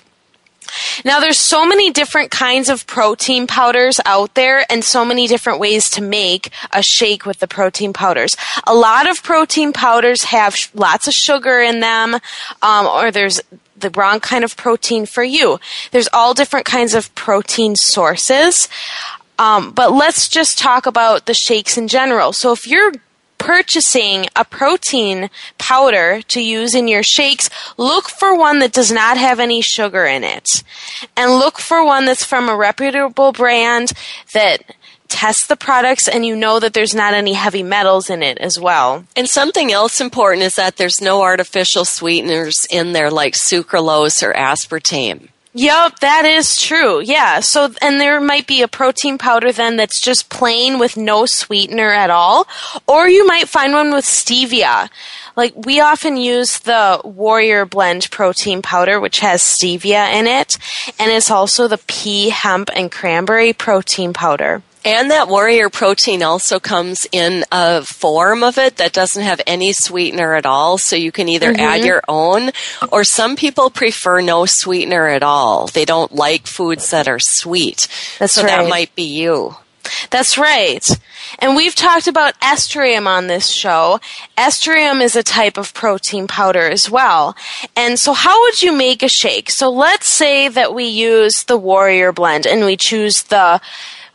[1.04, 5.60] Now there's so many different kinds of protein powders out there and so many different
[5.60, 8.36] ways to make a shake with the protein powders.
[8.66, 12.16] A lot of protein powders have sh- lots of sugar in them,
[12.62, 13.42] um, or there's
[13.78, 15.60] the wrong kind of protein for you.
[15.92, 18.70] There's all different kinds of protein sources.
[19.40, 22.32] Um, but let's just talk about the shakes in general.
[22.32, 22.92] So if you're
[23.42, 29.18] purchasing a protein powder to use in your shakes, look for one that does not
[29.18, 30.64] have any sugar in it.
[31.18, 33.94] And look for one that's from a reputable brand
[34.34, 34.76] that
[35.08, 38.60] tests the products and you know that there's not any heavy metals in it as
[38.60, 39.06] well.
[39.16, 44.34] And something else important is that there's no artificial sweeteners in there like sucralose or
[44.34, 45.30] aspartame.
[45.54, 47.02] Yep, that is true.
[47.02, 47.42] Yeah.
[47.42, 51.92] So, and there might be a protein powder then that's just plain with no sweetener
[51.92, 52.48] at all.
[52.88, 54.90] Or you might find one with stevia.
[55.36, 60.58] Like, we often use the Warrior Blend protein powder, which has stevia in it.
[61.00, 64.62] And it's also the pea, hemp, and cranberry protein powder.
[64.84, 69.74] And that warrior protein also comes in a form of it that doesn't have any
[69.74, 70.78] sweetener at all.
[70.78, 71.62] So you can either mm-hmm.
[71.62, 72.52] add your own
[72.92, 75.68] or some people prefer no sweetener at all.
[75.68, 77.88] They don't like foods that are sweet.
[78.20, 78.50] That's so right.
[78.50, 79.56] that might be you.
[80.10, 80.88] That's right.
[81.40, 84.00] And we've talked about estrium on this show.
[84.38, 87.36] Estrium is a type of protein powder as well.
[87.76, 89.50] And so how would you make a shake?
[89.50, 93.62] So let's say that we use the warrior blend and we choose the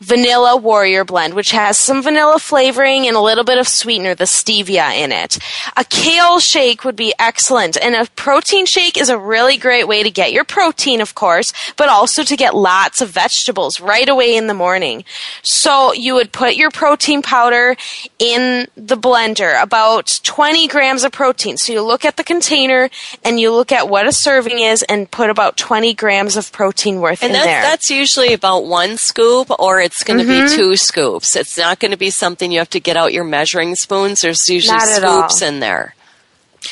[0.01, 4.25] vanilla warrior blend, which has some vanilla flavoring and a little bit of sweetener, the
[4.25, 5.39] stevia in it.
[5.77, 7.77] A kale shake would be excellent.
[7.81, 11.53] And a protein shake is a really great way to get your protein, of course,
[11.77, 15.05] but also to get lots of vegetables right away in the morning.
[15.43, 17.77] So you would put your protein powder
[18.19, 21.57] in the blender, about 20 grams of protein.
[21.57, 22.91] So you look at the container
[23.25, 27.01] and you look at what a serving is and put about 20 grams of protein
[27.01, 27.63] worth and in that's, there.
[27.63, 30.47] that's usually about one scoop or it's going to Mm-hmm.
[30.49, 31.35] be two scoops.
[31.37, 34.21] It's not going to be something you have to get out your measuring spoons.
[34.21, 35.29] There's usually at all.
[35.29, 35.95] scoops in there.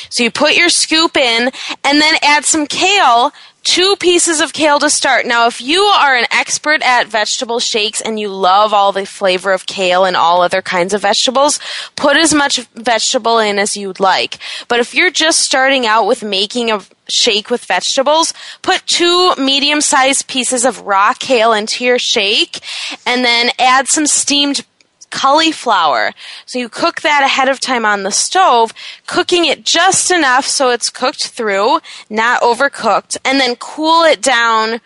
[0.09, 1.51] So you put your scoop in
[1.83, 3.31] and then add some kale,
[3.63, 5.25] two pieces of kale to start.
[5.25, 9.53] Now, if you are an expert at vegetable shakes and you love all the flavor
[9.53, 11.59] of kale and all other kinds of vegetables,
[11.95, 14.37] put as much vegetable in as you'd like.
[14.67, 19.81] But if you're just starting out with making a shake with vegetables, put two medium
[19.81, 22.59] sized pieces of raw kale into your shake
[23.05, 24.65] and then add some steamed
[25.11, 26.11] cauliflower.
[26.45, 28.73] So you cook that ahead of time on the stove,
[29.07, 31.79] cooking it just enough so it's cooked through,
[32.09, 34.81] not overcooked, and then cool it down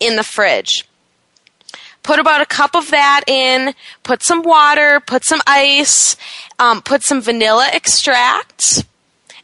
[0.00, 0.84] in the fridge.
[2.02, 6.16] Put about a cup of that in, put some water, put some ice,
[6.58, 8.84] um, put some vanilla extract,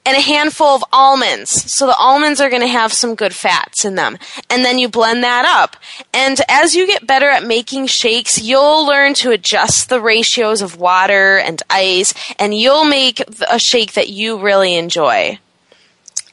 [0.07, 1.73] and a handful of almonds.
[1.73, 4.19] So the almonds are going to have some good fats in them.
[4.51, 5.77] And then you blend that up.
[6.13, 10.77] And as you get better at making shakes, you'll learn to adjust the ratios of
[10.77, 15.39] water and ice, and you'll make a shake that you really enjoy.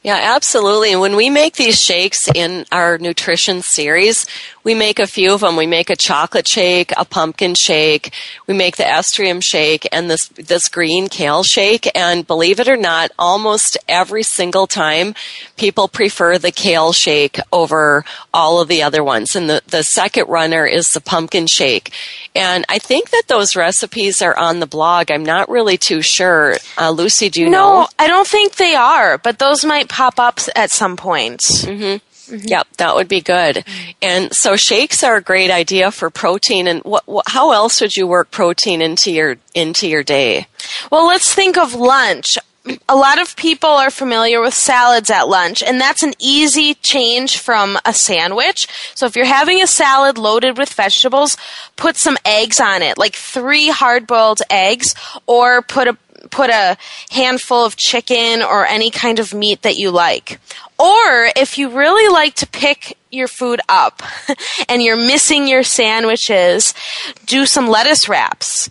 [0.02, 0.90] Yeah, absolutely.
[0.90, 4.26] And when we make these shakes in our nutrition series,
[4.64, 5.54] we make a few of them.
[5.54, 8.12] We make a chocolate shake, a pumpkin shake,
[8.48, 11.88] we make the estrium shake, and this this green kale shake.
[11.94, 15.14] And believe it or not, almost every single time,
[15.56, 19.36] people prefer the kale shake over all of the other ones.
[19.36, 21.92] And the the second runner is the pumpkin shake.
[22.34, 25.10] And I think that those recipes are on the blog.
[25.10, 26.56] I'm not really too sure.
[26.78, 27.82] Uh, Lucy, do you know?
[27.82, 31.40] No, I don't think they are, but those might pop up at some point.
[31.40, 32.00] Mm-hmm.
[32.32, 32.48] Mm-hmm.
[32.48, 33.64] Yep, that would be good.
[34.00, 36.66] And so shakes are a great idea for protein.
[36.66, 40.46] And what, what, how else would you work protein into your into your day?
[40.90, 42.38] Well, let's think of lunch.
[42.88, 47.38] A lot of people are familiar with salads at lunch, and that's an easy change
[47.38, 48.68] from a sandwich.
[48.94, 51.36] So if you're having a salad loaded with vegetables,
[51.74, 54.94] put some eggs on it, like three hard-boiled eggs,
[55.26, 55.98] or put a
[56.30, 56.76] put a
[57.10, 60.40] handful of chicken or any kind of meat that you like.
[60.78, 64.02] Or if you really like to pick your food up
[64.68, 66.74] and you're missing your sandwiches,
[67.26, 68.70] do some lettuce wraps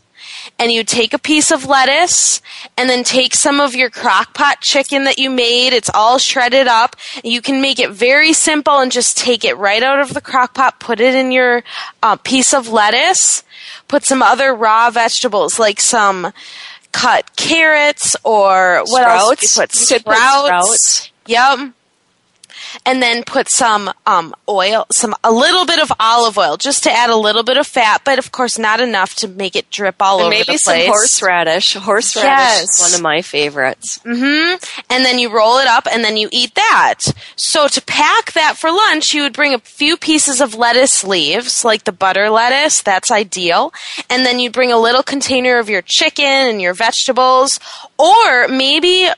[0.61, 2.41] and you take a piece of lettuce
[2.77, 5.73] and then take some of your crock pot chicken that you made.
[5.73, 6.95] It's all shredded up.
[7.23, 10.53] You can make it very simple and just take it right out of the crock
[10.53, 11.63] pot, put it in your
[12.03, 13.43] uh, piece of lettuce,
[13.87, 16.31] put some other raw vegetables like some
[16.91, 19.39] cut carrots or what else?
[19.39, 19.57] Sprouts.
[19.57, 20.45] You put You could put sprouts.
[20.47, 21.11] sprouts.
[21.27, 21.73] Yep
[22.85, 26.91] and then put some um, oil, some a little bit of olive oil, just to
[26.91, 29.95] add a little bit of fat, but of course not enough to make it drip
[30.01, 31.73] all And over maybe some horseradish.
[31.73, 32.63] Horseradish Yes.
[32.79, 33.99] is one of my favorites.
[34.05, 36.99] and then you roll it up, and then you eat that.
[37.35, 41.63] So to pack that for lunch, you would bring a few pieces of lettuce leaves,
[41.65, 42.81] like the butter lettuce.
[42.81, 43.73] That's ideal.
[44.09, 47.59] And then you'd bring a little container of your chicken and your vegetables,
[47.97, 49.09] or maybe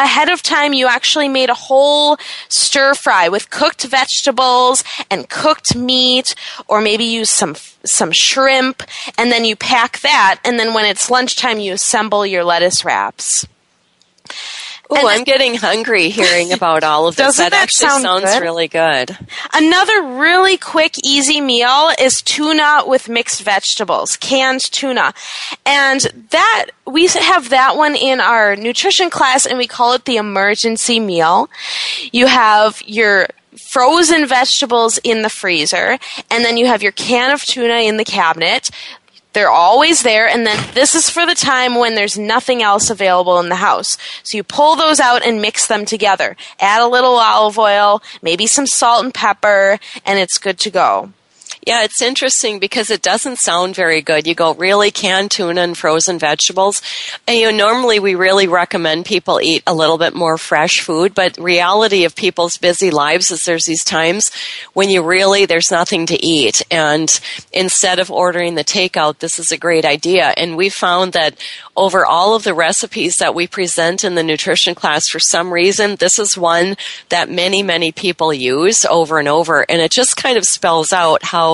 [0.00, 2.16] ahead of time you actually made a whole
[2.48, 6.34] stir fry with cooked vegetables and cooked meat
[6.68, 8.82] or maybe use some some shrimp
[9.18, 13.46] and then you pack that and then when it's lunchtime you assemble your lettuce wraps
[14.98, 17.26] And I'm getting hungry hearing about all of this.
[17.26, 18.42] Doesn't that actually sound sounds good?
[18.42, 19.16] really good.
[19.52, 25.14] Another really quick, easy meal is tuna with mixed vegetables, canned tuna.
[25.64, 30.16] And that, we have that one in our nutrition class and we call it the
[30.16, 31.48] emergency meal.
[32.12, 33.28] You have your
[33.70, 35.98] frozen vegetables in the freezer
[36.30, 38.70] and then you have your can of tuna in the cabinet.
[39.32, 43.38] They're always there, and then this is for the time when there's nothing else available
[43.38, 43.96] in the house.
[44.24, 46.36] So you pull those out and mix them together.
[46.58, 51.12] Add a little olive oil, maybe some salt and pepper, and it's good to go.
[51.66, 54.26] Yeah, it's interesting because it doesn't sound very good.
[54.26, 56.80] You go really canned tuna and frozen vegetables.
[57.28, 61.14] And you know, normally we really recommend people eat a little bit more fresh food,
[61.14, 64.30] but reality of people's busy lives is there's these times
[64.72, 66.62] when you really there's nothing to eat.
[66.70, 67.20] And
[67.52, 70.32] instead of ordering the takeout, this is a great idea.
[70.38, 71.34] And we found that
[71.76, 75.96] over all of the recipes that we present in the nutrition class, for some reason,
[75.96, 76.76] this is one
[77.10, 79.66] that many, many people use over and over.
[79.68, 81.49] And it just kind of spells out how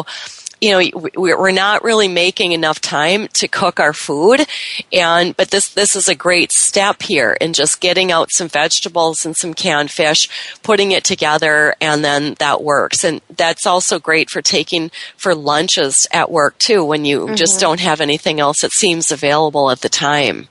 [0.60, 4.46] you know we're not really making enough time to cook our food.
[4.92, 9.24] And but this this is a great step here in just getting out some vegetables
[9.24, 10.28] and some canned fish
[10.62, 13.04] putting it together and then that works.
[13.04, 17.34] And that's also great for taking for lunches at work too when you mm-hmm.
[17.34, 20.48] just don't have anything else that seems available at the time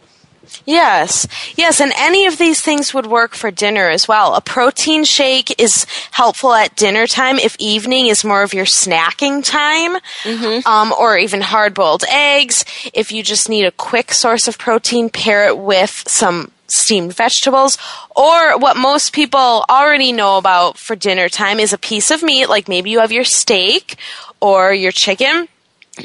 [0.65, 4.35] Yes, yes, and any of these things would work for dinner as well.
[4.35, 9.43] A protein shake is helpful at dinner time if evening is more of your snacking
[9.43, 10.67] time, mm-hmm.
[10.67, 12.65] um, or even hard boiled eggs.
[12.93, 17.77] If you just need a quick source of protein, pair it with some steamed vegetables,
[18.15, 22.47] or what most people already know about for dinner time is a piece of meat,
[22.47, 23.97] like maybe you have your steak
[24.41, 25.47] or your chicken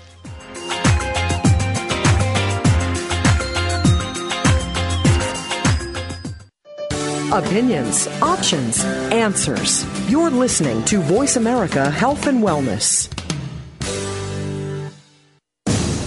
[7.33, 9.85] Opinions, options, answers.
[10.11, 13.11] You're listening to Voice America Health and Wellness.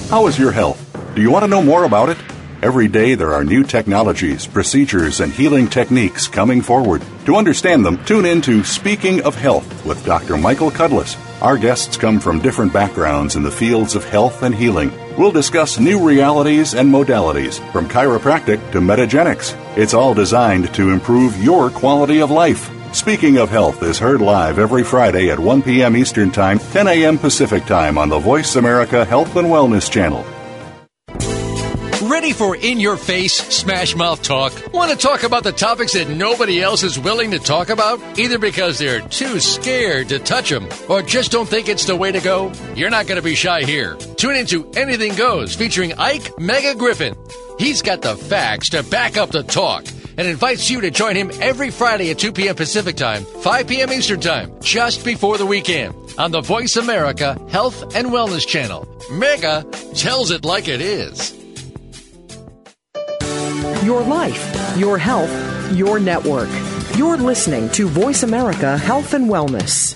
[0.09, 0.79] How is your health?
[1.15, 2.17] Do you want to know more about it?
[2.61, 7.01] Every day there are new technologies, procedures, and healing techniques coming forward.
[7.25, 10.37] To understand them, tune in to Speaking of Health with Dr.
[10.37, 11.17] Michael Cudlis.
[11.41, 14.91] Our guests come from different backgrounds in the fields of health and healing.
[15.17, 19.55] We'll discuss new realities and modalities, from chiropractic to metagenics.
[19.75, 22.71] It's all designed to improve your quality of life.
[22.93, 25.97] Speaking of Health is heard live every Friday at 1 p.m.
[25.97, 27.17] Eastern Time, 10 a.m.
[27.17, 30.23] Pacific Time on the Voice America Health and Wellness Channel.
[32.17, 34.51] Ready for in your face, smash mouth talk?
[34.73, 37.99] Want to talk about the topics that nobody else is willing to talk about?
[38.17, 42.11] Either because they're too scared to touch them or just don't think it's the way
[42.11, 42.51] to go?
[42.73, 43.93] You're not going to be shy here.
[44.15, 47.15] Tune into Anything Goes featuring Ike Mega Griffin.
[47.59, 49.85] He's got the facts to back up the talk
[50.17, 52.55] and invites you to join him every Friday at 2 p.m.
[52.55, 53.93] Pacific Time, 5 p.m.
[53.93, 58.87] Eastern Time, just before the weekend on the Voice America Health and Wellness Channel.
[59.11, 59.63] Mega
[59.93, 61.36] tells it like it is.
[63.87, 65.31] Your life, your health,
[65.71, 66.49] your network.
[66.97, 69.95] You're listening to Voice America Health and Wellness.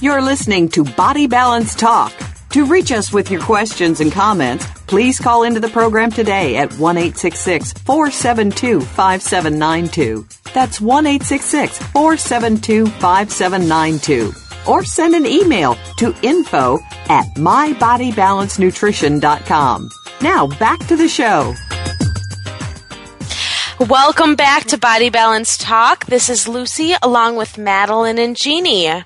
[0.00, 2.12] You're listening to Body Balance Talk.
[2.50, 6.72] To reach us with your questions and comments, please call into the program today at
[6.74, 10.28] 1 472 5792.
[10.54, 19.90] That's 1 472 5792 or send an email to info at mybodybalancenutrition.com.
[20.22, 21.54] Now back to the show.
[23.88, 26.04] Welcome back to Body Balance Talk.
[26.04, 29.02] This is Lucy along with Madeline and Jeannie.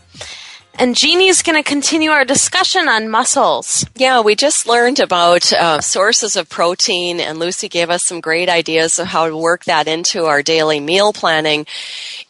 [0.76, 3.86] And Jeannie's going to continue our discussion on muscles.
[3.94, 8.48] Yeah, we just learned about uh, sources of protein, and Lucy gave us some great
[8.48, 11.66] ideas of how to work that into our daily meal planning.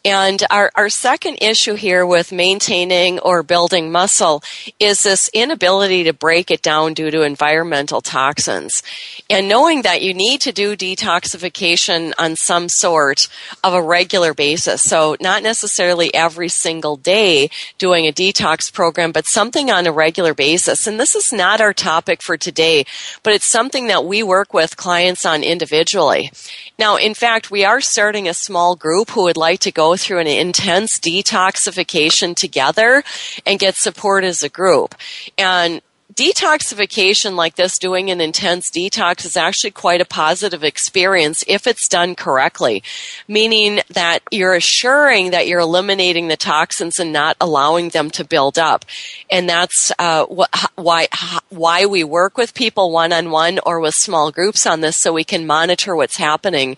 [0.04, 4.42] And our, our second issue here with maintaining or building muscle
[4.78, 8.82] is this inability to break it down due to environmental toxins.
[9.30, 13.26] And knowing that you need to do detoxification on some sort
[13.62, 14.82] of a regular basis.
[14.82, 18.33] So not necessarily every single day doing a detox
[18.72, 20.86] program, but something on a regular basis.
[20.86, 22.84] And this is not our topic for today,
[23.22, 26.30] but it's something that we work with clients on individually.
[26.78, 30.18] Now, in fact, we are starting a small group who would like to go through
[30.18, 33.02] an intense detoxification together
[33.46, 34.94] and get support as a group.
[35.38, 35.80] And
[36.14, 41.88] detoxification like this, doing an intense detox, is actually quite a positive experience if it's
[41.88, 42.82] done correctly,
[43.26, 48.58] meaning that you're assuring that you're eliminating the toxins and not allowing them to build
[48.58, 48.84] up.
[49.30, 51.08] And that's uh, wh- why
[51.50, 55.12] why we work with people one on one or with small groups on this, so
[55.12, 56.76] we can monitor what's happening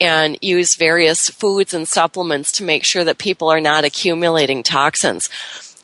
[0.00, 5.28] and use various foods and supplements to make sure that people are not accumulating toxins.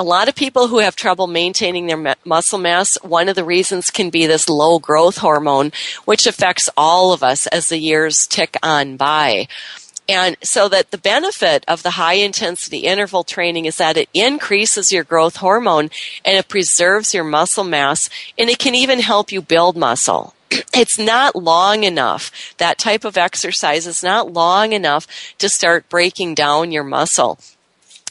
[0.00, 3.90] a lot of people who have trouble maintaining their muscle mass, one of the reasons
[3.90, 5.72] can be this low growth hormone,
[6.06, 9.46] which affects all of us as the years tick on by.
[10.08, 14.90] And so that the benefit of the high intensity interval training is that it increases
[14.90, 15.90] your growth hormone
[16.24, 20.34] and it preserves your muscle mass and it can even help you build muscle.
[20.72, 22.54] It's not long enough.
[22.56, 27.38] That type of exercise is not long enough to start breaking down your muscle.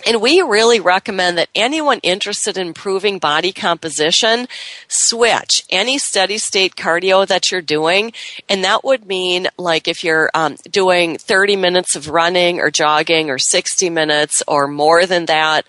[0.05, 4.47] And we really recommend that anyone interested in improving body composition
[4.87, 8.13] switch any steady state cardio that you're doing.
[8.47, 13.29] And that would mean like if you're um, doing 30 minutes of running or jogging
[13.29, 15.65] or 60 minutes or more than that,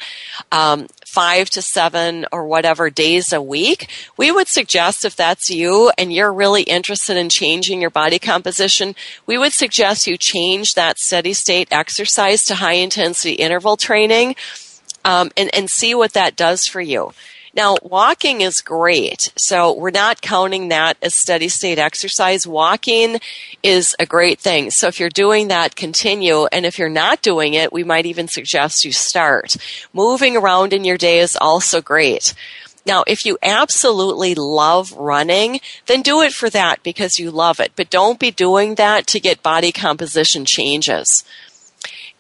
[0.53, 5.91] um, five to seven or whatever days a week, we would suggest if that's you
[5.99, 8.95] and you're really interested in changing your body composition,
[9.27, 14.37] we would suggest you change that steady state exercise to high intensity interval training
[15.05, 17.13] um, and, and see what that does for you.
[17.55, 19.33] Now, walking is great.
[19.37, 22.47] So we're not counting that as steady state exercise.
[22.47, 23.19] Walking
[23.63, 24.71] is a great thing.
[24.71, 26.47] So if you're doing that, continue.
[26.47, 29.57] And if you're not doing it, we might even suggest you start.
[29.93, 32.35] Moving around in your day is also great.
[32.87, 37.73] Now, if you absolutely love running, then do it for that because you love it.
[37.77, 41.07] But don't be doing that to get body composition changes.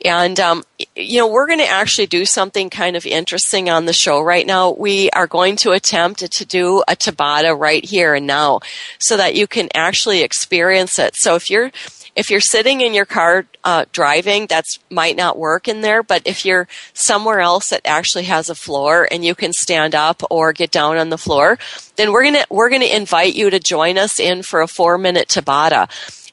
[0.04, 0.64] And, um,
[0.96, 4.46] you know, we're going to actually do something kind of interesting on the show right
[4.46, 4.70] now.
[4.70, 8.60] We are going to attempt to do a Tabata right here and now
[8.98, 11.16] so that you can actually experience it.
[11.16, 11.70] So if you're,
[12.16, 16.02] if you're sitting in your car uh, driving, that might not work in there.
[16.02, 20.22] But if you're somewhere else that actually has a floor and you can stand up
[20.30, 21.58] or get down on the floor,
[21.96, 25.28] then we're gonna we're gonna invite you to join us in for a four minute
[25.28, 25.88] Tabata.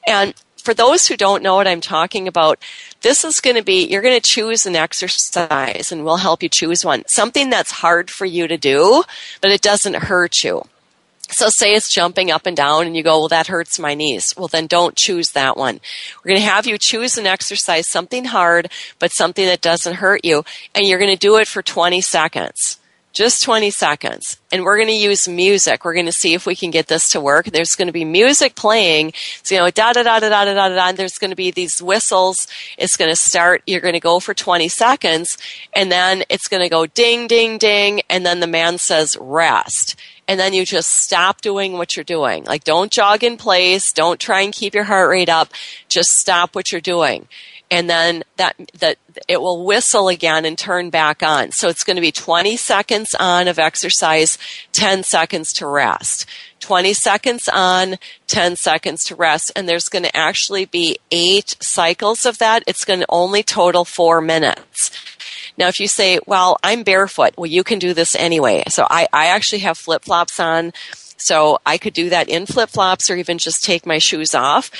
[0.06, 0.34] And
[0.68, 2.58] for those who don't know what I'm talking about,
[3.02, 6.48] this is going to be, you're going to choose an exercise and we'll help you
[6.48, 7.04] choose one.
[7.06, 9.04] Something that's hard for you to do,
[9.40, 10.64] but it doesn't hurt you.
[11.30, 14.32] So say it's jumping up and down and you go, well, that hurts my knees.
[14.36, 15.80] Well, then don't choose that one.
[16.24, 20.24] We're going to have you choose an exercise, something hard, but something that doesn't hurt
[20.24, 20.44] you.
[20.74, 22.77] And you're going to do it for 20 seconds
[23.12, 24.38] just 20 seconds.
[24.52, 25.84] And we're going to use music.
[25.84, 27.46] We're going to see if we can get this to work.
[27.46, 29.12] There's going to be music playing.
[29.42, 30.92] So, you know, da da da da da da da da.
[30.92, 32.46] There's going to be these whistles.
[32.76, 33.62] It's going to start.
[33.66, 35.36] You're going to go for 20 seconds.
[35.74, 38.02] And then it's going to go ding, ding, ding.
[38.08, 39.96] And then the man says rest.
[40.26, 42.44] And then you just stop doing what you're doing.
[42.44, 43.92] Like, don't jog in place.
[43.92, 45.48] Don't try and keep your heart rate up.
[45.88, 47.26] Just stop what you're doing
[47.70, 48.96] and then that that
[49.28, 51.50] it will whistle again and turn back on.
[51.50, 54.38] So it's going to be 20 seconds on of exercise,
[54.72, 56.26] 10 seconds to rest.
[56.60, 57.96] 20 seconds on,
[58.26, 62.64] 10 seconds to rest, and there's going to actually be eight cycles of that.
[62.66, 64.90] It's going to only total four minutes.
[65.56, 68.64] Now, if you say, well, I'm barefoot, well, you can do this anyway.
[68.68, 70.72] So I, I actually have flip flops on.
[71.16, 74.70] So I could do that in flip flops or even just take my shoes off.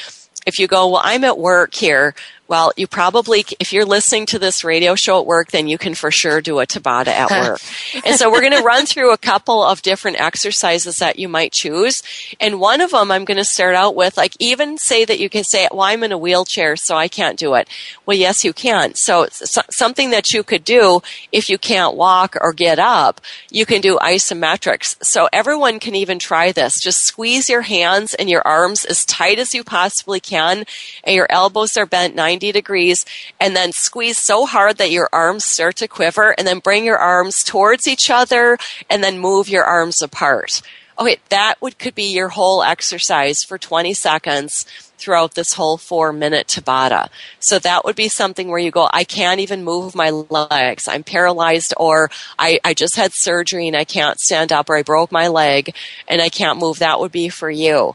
[0.46, 2.14] If you go, well, I'm at work here,
[2.48, 5.94] well, you probably, if you're listening to this radio show at work, then you can
[5.94, 7.60] for sure do a Tabata at work.
[8.06, 11.52] and so we're going to run through a couple of different exercises that you might
[11.52, 12.02] choose.
[12.40, 15.28] And one of them I'm going to start out with, like even say that you
[15.28, 17.68] can say, well, I'm in a wheelchair, so I can't do it.
[18.06, 18.94] Well, yes, you can.
[18.94, 23.20] So, so something that you could do if you can't walk or get up,
[23.50, 24.96] you can do isometrics.
[25.02, 26.80] So everyone can even try this.
[26.80, 30.64] Just squeeze your hands and your arms as tight as you possibly can,
[31.04, 33.04] and your elbows are bent 90 90 degrees
[33.40, 36.98] and then squeeze so hard that your arms start to quiver and then bring your
[36.98, 38.56] arms towards each other
[38.88, 40.62] and then move your arms apart.
[41.00, 44.64] Okay, that would could be your whole exercise for 20 seconds
[44.98, 47.08] throughout this whole four minute Tabata.
[47.38, 50.88] So that would be something where you go, I can't even move my legs.
[50.88, 54.82] I'm paralyzed or I, I just had surgery and I can't stand up or I
[54.82, 55.74] broke my leg
[56.08, 56.80] and I can't move.
[56.80, 57.94] That would be for you.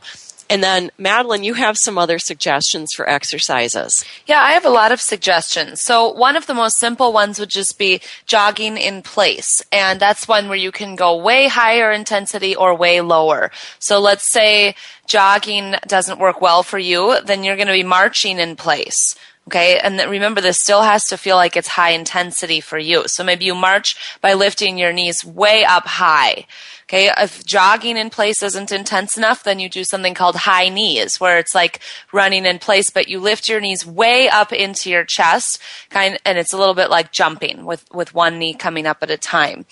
[0.54, 4.06] And then, Madeline, you have some other suggestions for exercises.
[4.28, 5.82] Yeah, I have a lot of suggestions.
[5.82, 9.64] So, one of the most simple ones would just be jogging in place.
[9.72, 13.50] And that's one where you can go way higher intensity or way lower.
[13.80, 14.76] So, let's say
[15.08, 19.16] jogging doesn't work well for you, then you're going to be marching in place.
[19.48, 19.78] Okay.
[19.78, 23.04] And remember, this still has to feel like it's high intensity for you.
[23.08, 26.46] So maybe you march by lifting your knees way up high.
[26.86, 27.12] Okay.
[27.18, 31.38] If jogging in place isn't intense enough, then you do something called high knees, where
[31.38, 31.82] it's like
[32.12, 36.38] running in place, but you lift your knees way up into your chest, kind, and
[36.38, 39.66] it's a little bit like jumping with, with one knee coming up at a time.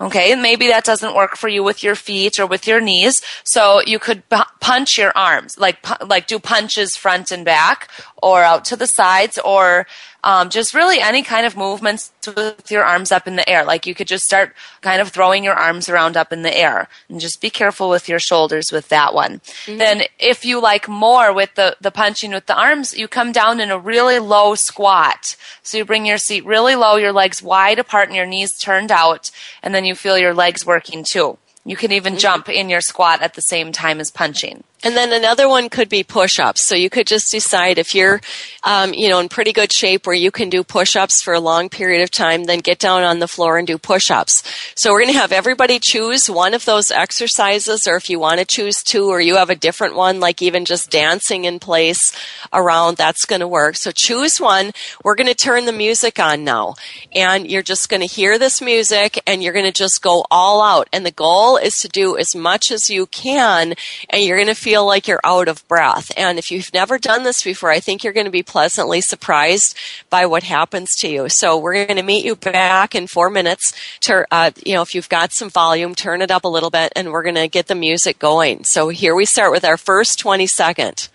[0.00, 3.20] Okay, maybe that doesn't work for you with your feet or with your knees.
[3.44, 4.22] So you could
[4.60, 5.76] punch your arms, like
[6.06, 7.90] like do punches front and back,
[8.22, 9.86] or out to the sides, or
[10.22, 13.64] um, just really any kind of movements with your arms up in the air.
[13.64, 16.88] Like you could just start kind of throwing your arms around up in the air
[17.08, 19.40] and just be careful with your shoulders with that one.
[19.40, 19.78] Mm-hmm.
[19.78, 23.60] Then if you like more with the, the punching with the arms, you come down
[23.60, 25.36] in a really low squat.
[25.62, 28.90] So you bring your seat really low, your legs wide apart and your knees turned
[28.90, 29.30] out,
[29.62, 31.38] and then you feel your legs working too.
[31.64, 32.20] You can even mm-hmm.
[32.20, 34.64] jump in your squat at the same time as punching.
[34.82, 36.66] And then another one could be push-ups.
[36.66, 38.20] So you could just decide if you're,
[38.64, 41.68] um, you know, in pretty good shape where you can do push-ups for a long
[41.68, 44.42] period of time, then get down on the floor and do push-ups.
[44.76, 48.40] So we're going to have everybody choose one of those exercises, or if you want
[48.40, 52.16] to choose two, or you have a different one, like even just dancing in place
[52.52, 53.76] around, that's going to work.
[53.76, 54.70] So choose one.
[55.04, 56.76] We're going to turn the music on now,
[57.14, 60.62] and you're just going to hear this music, and you're going to just go all
[60.62, 60.88] out.
[60.90, 63.74] And the goal is to do as much as you can,
[64.08, 66.12] and you're going to feel feel like you're out of breath.
[66.16, 69.76] And if you've never done this before, I think you're going to be pleasantly surprised
[70.10, 71.28] by what happens to you.
[71.28, 74.94] So we're going to meet you back in four minutes to, uh, you know, if
[74.94, 77.66] you've got some volume, turn it up a little bit and we're going to get
[77.66, 78.62] the music going.
[78.62, 81.08] So here we start with our first 20 second.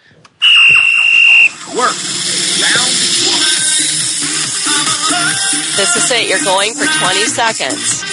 [1.69, 1.95] Work.
[2.59, 2.91] Round
[3.23, 3.55] one.
[5.77, 6.27] This is it.
[6.27, 8.03] You're going for 20 seconds.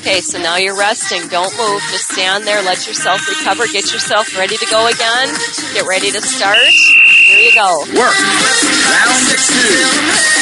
[0.00, 1.28] Okay, so now you're resting.
[1.28, 1.82] Don't move.
[1.92, 2.62] Just stand there.
[2.62, 3.66] Let yourself recover.
[3.66, 5.28] Get yourself ready to go again.
[5.74, 6.56] Get ready to start.
[6.56, 7.80] Here you go.
[7.92, 8.16] Work.
[8.88, 10.39] Round two.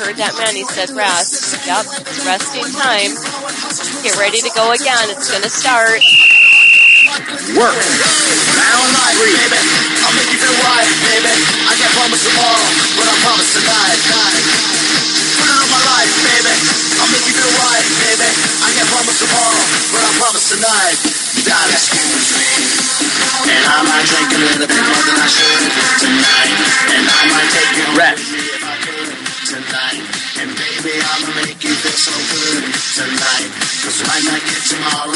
[0.00, 0.56] Heard that man.
[0.56, 1.60] He said rest.
[1.68, 1.84] Yep,
[2.24, 3.12] resting time.
[4.00, 5.12] Get ready to go again.
[5.12, 6.00] It's going to start.
[7.52, 7.76] Work.
[10.00, 10.56] I'll make you feel
[11.04, 11.34] baby.
[11.68, 12.64] I can't promise tomorrow,
[12.96, 14.00] but I promise tonight.
[15.36, 16.54] Put it on my life, baby.
[16.96, 18.30] I'll make you feel baby.
[18.64, 20.96] I can't promise tomorrow, but I promise tonight.
[23.52, 25.60] And I might drink a little bit more than I should
[26.00, 26.56] tonight.
[26.88, 28.69] And I might take you rest
[29.70, 30.02] tonight.
[30.42, 32.64] And baby, I'ma make you feel so good
[32.98, 33.50] tonight.
[33.82, 35.14] Cause we might not get tomorrow.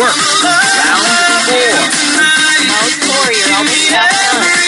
[0.00, 0.16] Work.
[0.40, 1.04] Round
[1.44, 1.76] four.
[2.16, 4.59] Round four, you're almost half done.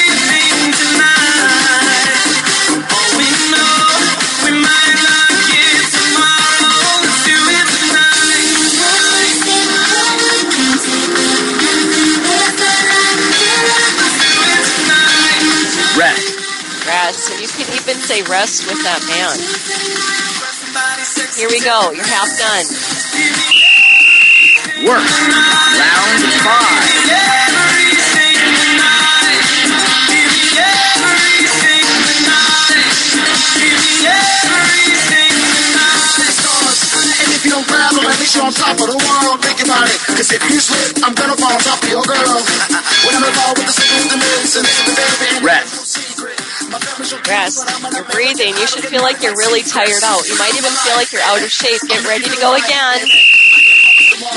[17.93, 19.37] Even say rest with that man.
[21.37, 21.93] Here we go.
[21.93, 22.65] You're half done.
[24.89, 25.05] Work.
[25.77, 26.89] Round five.
[38.03, 39.41] at least you're on top of the world.
[39.43, 40.01] Think about it.
[40.01, 42.41] Cause if you slip, I'm gonna fall on top of your girl.
[43.05, 44.92] when I'm involved with the sickness, the news, and the baby.
[44.92, 44.92] Rest
[47.23, 47.63] progress.
[47.95, 48.55] You're breathing.
[48.59, 50.27] You should feel like you're really tired out.
[50.27, 51.81] You might even feel like you're out of shape.
[51.87, 52.99] Get ready to go again.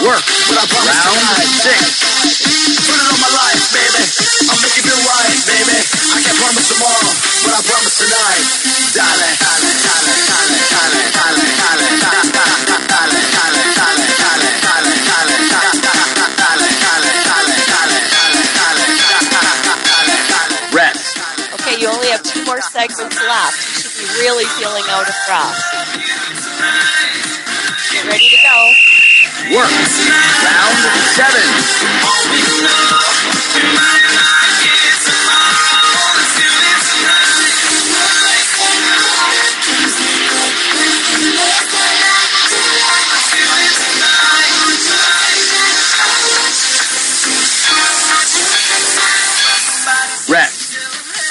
[0.05, 0.21] Work.
[0.53, 1.81] Round six.
[2.85, 4.05] Put it on my life, baby.
[4.49, 5.79] I'll make you feel right, baby.
[6.13, 7.11] I can't promise tomorrow,
[7.45, 8.45] but I promise tonight.
[8.93, 12.74] Darling, darling, darling, darling, darling, darling, darling, darling.
[22.61, 23.57] Segments left.
[23.57, 25.55] You should be really feeling out of breath.
[27.91, 28.57] Get ready to go.
[29.55, 29.71] Work.
[29.71, 30.77] Round
[31.15, 31.45] seven.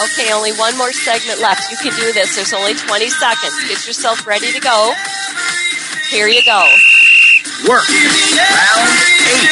[0.04, 1.70] Okay, only one more segment left.
[1.70, 2.36] You can do this.
[2.36, 3.56] There's only 20 seconds.
[3.64, 4.92] Get yourself ready to go.
[6.10, 6.60] Here you go.
[7.64, 7.88] Work.
[7.88, 8.84] Round
[9.24, 9.48] eight.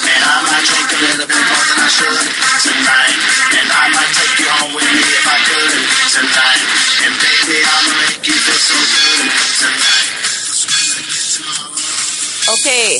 [0.00, 2.24] And I might drink a little bit more than I should
[2.64, 3.20] tonight.
[3.60, 5.76] And I might take you home with me if I could
[6.08, 6.60] tonight.
[7.04, 9.28] And baby, I'ma make you feel so good
[9.60, 10.08] tonight.
[12.48, 12.98] Okay,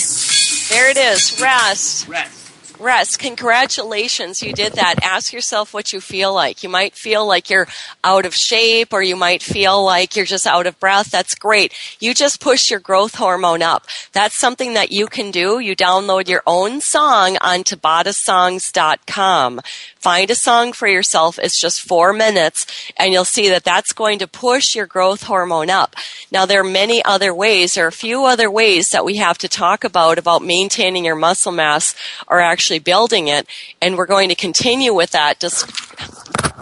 [0.70, 1.40] there it is.
[1.40, 2.08] Rest.
[2.08, 2.39] Rest.
[2.80, 3.18] Rest.
[3.18, 5.02] Congratulations, you did that.
[5.02, 6.62] Ask yourself what you feel like.
[6.62, 7.68] You might feel like you're
[8.02, 11.10] out of shape or you might feel like you're just out of breath.
[11.10, 11.74] That's great.
[12.00, 13.84] You just push your growth hormone up.
[14.12, 15.58] That's something that you can do.
[15.58, 19.60] You download your own song on tabatasongs.com.
[19.96, 21.38] Find a song for yourself.
[21.38, 22.66] It's just four minutes
[22.96, 25.94] and you'll see that that's going to push your growth hormone up.
[26.32, 27.74] Now there are many other ways.
[27.74, 31.16] There are a few other ways that we have to talk about about maintaining your
[31.16, 31.94] muscle mass
[32.26, 33.46] or actually building it.
[33.82, 35.64] And we're going to continue with that dis-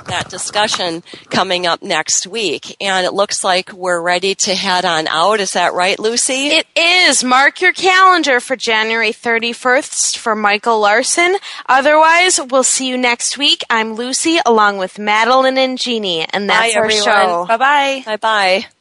[0.06, 2.74] that discussion coming up next week.
[2.80, 5.38] And it looks like we're ready to head on out.
[5.40, 6.48] Is that right, Lucy?
[6.48, 7.22] It is.
[7.22, 11.36] Mark your calendar for January 31st for Michael Larson.
[11.68, 13.62] Otherwise, we'll see you next week.
[13.68, 17.04] I'm Lucy along with Madeline and Jeannie, and that's Bye, our everyone.
[17.04, 17.44] show.
[17.46, 18.02] Bye bye.
[18.06, 18.77] Bye bye.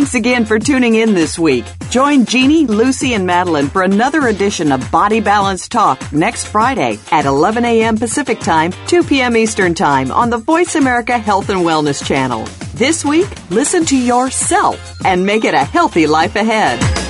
[0.00, 1.66] Thanks again for tuning in this week.
[1.90, 7.26] Join Jeannie, Lucy, and Madeline for another edition of Body Balance Talk next Friday at
[7.26, 7.98] 11 a.m.
[7.98, 9.36] Pacific Time, 2 p.m.
[9.36, 12.46] Eastern Time on the Voice America Health and Wellness Channel.
[12.72, 17.09] This week, listen to yourself and make it a healthy life ahead.